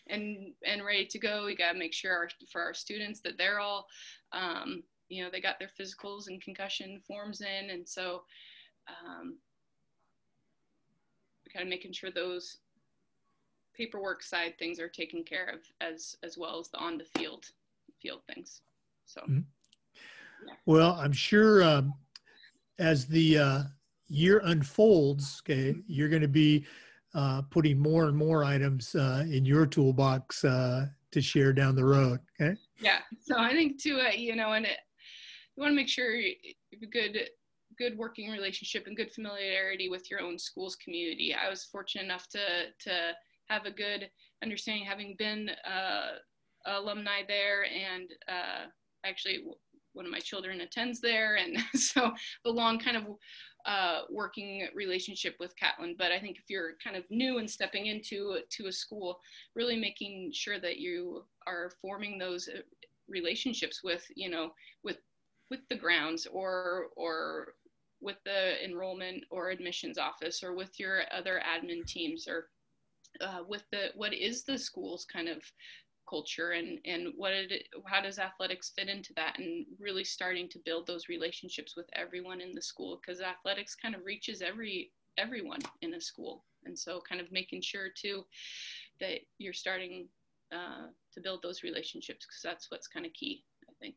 and 0.08 0.54
and 0.65 0.86
ready 0.86 1.06
to 1.06 1.19
go. 1.19 1.47
You 1.47 1.56
got 1.56 1.73
to 1.73 1.80
make 1.80 1.93
sure 1.93 2.13
our, 2.13 2.30
for 2.52 2.62
our 2.62 2.73
students 2.73 3.19
that 3.21 3.38
they're 3.38 3.60
all 3.60 3.88
um, 4.32 4.84
you 5.10 5.23
know 5.23 5.30
they 5.32 5.41
got 5.41 5.60
their 5.60 5.71
physicals 5.80 6.28
and 6.28 6.41
concussion 6.41 7.02
forms 7.08 7.41
in. 7.41 7.69
And 7.69 7.88
so 7.88 8.23
um, 8.88 9.38
kind 11.54 11.63
of 11.63 11.69
making 11.69 11.93
sure 11.93 12.12
those 12.12 12.58
paperwork 13.79 14.21
side 14.21 14.53
things 14.59 14.79
are 14.79 14.89
taken 14.89 15.23
care 15.23 15.47
of 15.47 15.61
as 15.81 16.15
as 16.23 16.37
well 16.37 16.59
as 16.59 16.67
the 16.69 16.77
on 16.77 16.97
the 16.97 17.05
field 17.17 17.45
field 18.01 18.21
things 18.27 18.61
so 19.05 19.21
mm-hmm. 19.21 19.39
Well, 20.65 20.93
I'm 20.93 21.11
sure 21.11 21.63
um, 21.63 21.93
as 22.77 23.05
the 23.05 23.37
uh, 23.37 23.63
year 24.07 24.41
unfolds, 24.43 25.41
okay, 25.43 25.75
you're 25.87 26.09
going 26.09 26.21
to 26.21 26.27
be 26.27 26.65
uh, 27.13 27.41
putting 27.49 27.79
more 27.79 28.05
and 28.05 28.15
more 28.15 28.43
items 28.43 28.95
uh, 28.95 29.25
in 29.29 29.45
your 29.45 29.65
toolbox 29.65 30.45
uh, 30.45 30.87
to 31.11 31.21
share 31.21 31.53
down 31.53 31.75
the 31.75 31.85
road. 31.85 32.19
Okay. 32.39 32.55
Yeah. 32.79 32.99
So 33.19 33.37
I 33.37 33.51
think 33.51 33.81
too, 33.81 33.99
uh, 33.99 34.11
you 34.11 34.35
know, 34.35 34.53
and 34.53 34.65
it, 34.65 34.77
you 35.55 35.61
want 35.61 35.71
to 35.71 35.75
make 35.75 35.89
sure 35.89 36.15
you 36.15 36.35
have 36.73 36.83
a 36.83 36.85
good, 36.85 37.29
good 37.77 37.97
working 37.97 38.29
relationship 38.29 38.87
and 38.87 38.95
good 38.95 39.11
familiarity 39.11 39.89
with 39.89 40.09
your 40.11 40.21
own 40.21 40.37
school's 40.37 40.75
community. 40.75 41.33
I 41.33 41.49
was 41.49 41.63
fortunate 41.63 42.03
enough 42.03 42.27
to 42.29 42.39
to 42.83 43.11
have 43.49 43.65
a 43.65 43.71
good 43.71 44.09
understanding, 44.43 44.85
having 44.85 45.15
been 45.17 45.49
uh, 45.65 46.13
alumni 46.65 47.21
there, 47.27 47.65
and 47.65 48.09
actually 49.05 49.39
one 49.93 50.05
of 50.05 50.12
my 50.12 50.19
children 50.19 50.62
attends 50.62 51.01
there, 51.01 51.35
and 51.35 51.57
so 51.75 52.12
a 52.45 52.49
long 52.49 52.79
kind 52.79 52.97
of 52.97 53.03
uh, 53.65 54.01
working 54.09 54.67
relationship 54.73 55.35
with 55.39 55.55
Catlin. 55.57 55.95
But 55.97 56.12
I 56.12 56.19
think 56.19 56.38
if 56.38 56.45
you're 56.47 56.73
kind 56.83 56.95
of 56.95 57.03
new 57.09 57.39
and 57.39 57.49
stepping 57.49 57.88
into 57.88 58.39
to 58.49 58.67
a 58.67 58.71
school, 58.71 59.19
really 59.55 59.75
making 59.75 60.31
sure 60.33 60.59
that 60.59 60.77
you 60.77 61.25
are 61.47 61.71
forming 61.81 62.17
those 62.17 62.47
uh, 62.47 62.62
relationships 63.07 63.81
with 63.83 64.05
you 64.15 64.29
know 64.29 64.51
with 64.83 64.97
with 65.49 65.62
the 65.69 65.75
grounds 65.75 66.27
or 66.31 66.88
or 66.95 67.53
with 68.01 68.17
the 68.23 68.63
enrollment 68.63 69.23
or 69.29 69.49
admissions 69.49 69.97
office 69.97 70.41
or 70.43 70.55
with 70.55 70.79
your 70.79 71.01
other 71.12 71.41
admin 71.43 71.85
teams 71.85 72.27
or 72.27 72.47
uh, 73.21 73.43
with 73.47 73.63
the 73.71 73.89
what 73.95 74.13
is 74.13 74.43
the 74.43 74.58
school's 74.58 75.05
kind 75.05 75.27
of 75.27 75.41
culture 76.10 76.51
and 76.51 76.79
and 76.86 77.13
what 77.15 77.32
it 77.32 77.67
how 77.86 78.01
does 78.01 78.17
athletics 78.17 78.71
fit 78.75 78.89
into 78.89 79.13
that 79.15 79.38
and 79.38 79.65
really 79.79 80.03
starting 80.03 80.49
to 80.49 80.60
build 80.65 80.88
those 80.88 81.08
relationships 81.08 81.75
with 81.77 81.88
everyone 81.93 82.41
in 82.41 82.53
the 82.53 82.62
school? 82.62 82.99
Because 82.99 83.21
athletics 83.21 83.75
kind 83.75 83.95
of 83.95 84.05
reaches 84.05 84.41
every 84.41 84.91
everyone 85.17 85.60
in 85.82 85.93
a 85.93 86.01
school. 86.01 86.45
And 86.65 86.77
so 86.77 87.01
kind 87.08 87.21
of 87.21 87.32
making 87.32 87.62
sure 87.62 87.89
too 87.89 88.25
that 88.99 89.19
you're 89.38 89.53
starting 89.53 90.08
uh, 90.51 90.88
to 91.13 91.21
build 91.21 91.41
those 91.41 91.63
relationships 91.63 92.25
because 92.25 92.41
that's 92.43 92.71
what's 92.71 92.88
kind 92.88 93.05
of 93.05 93.13
key 93.13 93.43
i 93.69 93.73
think 93.79 93.95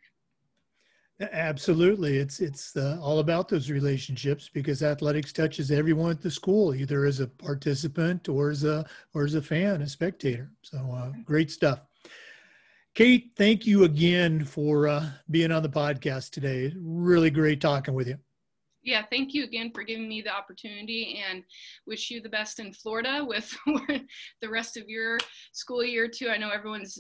absolutely 1.33 2.17
it's 2.17 2.41
it's 2.41 2.77
uh, 2.77 2.99
all 3.01 3.19
about 3.19 3.49
those 3.49 3.71
relationships 3.71 4.51
because 4.53 4.83
athletics 4.83 5.33
touches 5.33 5.71
everyone 5.71 6.11
at 6.11 6.21
the 6.21 6.31
school 6.31 6.75
either 6.75 7.05
as 7.05 7.21
a 7.21 7.27
participant 7.27 8.29
or 8.29 8.51
as 8.51 8.65
a 8.65 8.85
or 9.15 9.25
as 9.25 9.35
a 9.35 9.43
fan 9.43 9.83
a 9.83 9.89
spectator 9.89 10.51
so 10.63 10.79
uh, 10.79 11.11
great 11.25 11.51
stuff 11.51 11.81
Kate, 12.95 13.31
thank 13.39 13.65
you 13.67 13.85
again 13.85 14.45
for 14.45 14.87
uh, 14.87 15.09
being 15.31 15.51
on 15.51 15.63
the 15.63 15.69
podcast 15.69 16.29
today. 16.29 16.75
Really 16.77 17.31
great 17.31 17.59
talking 17.59 17.95
with 17.95 18.07
you. 18.07 18.19
Yeah, 18.83 19.03
thank 19.09 19.33
you 19.33 19.45
again 19.45 19.71
for 19.75 19.83
giving 19.83 20.09
me 20.09 20.21
the 20.21 20.35
opportunity 20.35 21.23
and 21.27 21.43
wish 21.87 22.11
you 22.11 22.21
the 22.21 22.29
best 22.29 22.59
in 22.59 22.71
Florida 22.75 23.25
with 23.25 23.51
the 24.43 24.49
rest 24.49 24.77
of 24.77 24.89
your 24.89 25.19
school 25.53 25.83
year 25.83 26.07
too. 26.07 26.29
I 26.29 26.37
know 26.37 26.51
everyone's 26.51 26.99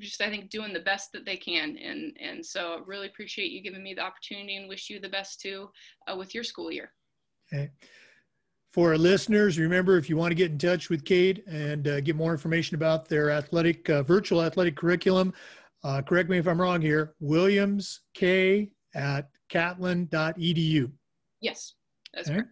just 0.00 0.20
I 0.20 0.28
think 0.28 0.50
doing 0.50 0.72
the 0.72 0.80
best 0.80 1.12
that 1.12 1.24
they 1.24 1.36
can 1.36 1.76
and 1.78 2.16
and 2.20 2.44
so 2.44 2.82
really 2.86 3.06
appreciate 3.06 3.52
you 3.52 3.62
giving 3.62 3.82
me 3.82 3.94
the 3.94 4.02
opportunity 4.02 4.56
and 4.56 4.68
wish 4.68 4.90
you 4.90 5.00
the 5.00 5.08
best 5.08 5.40
too 5.40 5.70
uh, 6.10 6.16
with 6.16 6.34
your 6.34 6.44
school 6.44 6.72
year. 6.72 6.92
Okay. 7.52 7.70
For 8.72 8.90
our 8.90 8.98
listeners, 8.98 9.56
remember 9.56 9.96
if 9.96 10.10
you 10.10 10.16
want 10.16 10.32
to 10.32 10.34
get 10.34 10.50
in 10.50 10.58
touch 10.58 10.90
with 10.90 11.04
Kate 11.04 11.44
and 11.46 11.86
uh, 11.86 12.00
get 12.00 12.16
more 12.16 12.32
information 12.32 12.74
about 12.74 13.08
their 13.08 13.30
athletic, 13.30 13.88
uh, 13.88 14.02
virtual 14.02 14.42
athletic 14.42 14.74
curriculum, 14.74 15.32
uh, 15.84 16.02
correct 16.02 16.28
me 16.28 16.38
if 16.38 16.48
I'm 16.48 16.60
wrong 16.60 16.80
here, 16.80 17.14
Williams 17.20 18.00
K 18.14 18.70
at 18.96 19.28
catlin.edu. 19.48 20.90
Yes, 21.40 21.74
that's 22.12 22.28
okay. 22.28 22.42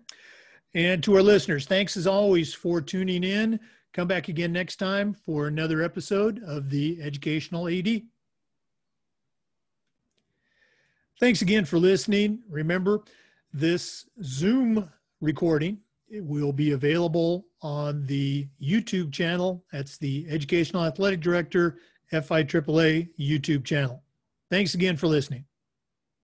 And 0.75 1.03
to 1.03 1.17
our 1.17 1.23
listeners, 1.23 1.67
thanks 1.67 1.97
as 1.97 2.07
always 2.07 2.55
for 2.55 2.81
tuning 2.81 3.25
in. 3.25 3.59
Come 3.93 4.09
back 4.09 4.29
again 4.29 4.53
next 4.53 4.77
time 4.77 5.15
for 5.27 5.49
another 5.49 5.83
episode 5.83 6.43
of 6.45 6.71
the 6.71 6.99
Educational 7.03 7.69
AD. 7.69 8.03
Thanks 11.21 11.43
again 11.43 11.67
for 11.67 11.79
listening. 11.79 12.43
Remember, 12.49 13.03
this 13.53 14.09
Zoom 14.23 14.91
recording 15.21 15.79
will 16.11 16.55
be 16.55 16.73
available 16.73 17.45
on 17.61 18.07
the 18.07 18.49
YouTube 18.63 19.13
channel. 19.13 19.63
That's 19.71 19.99
the 19.99 20.27
Educational 20.29 20.85
Athletic 20.85 21.21
Director 21.21 21.77
FIAAA 22.11 23.11
YouTube 23.21 23.63
channel. 23.63 24.03
Thanks 24.51 24.73
again 24.73 24.97
for 24.97 25.07
listening. 25.07 25.45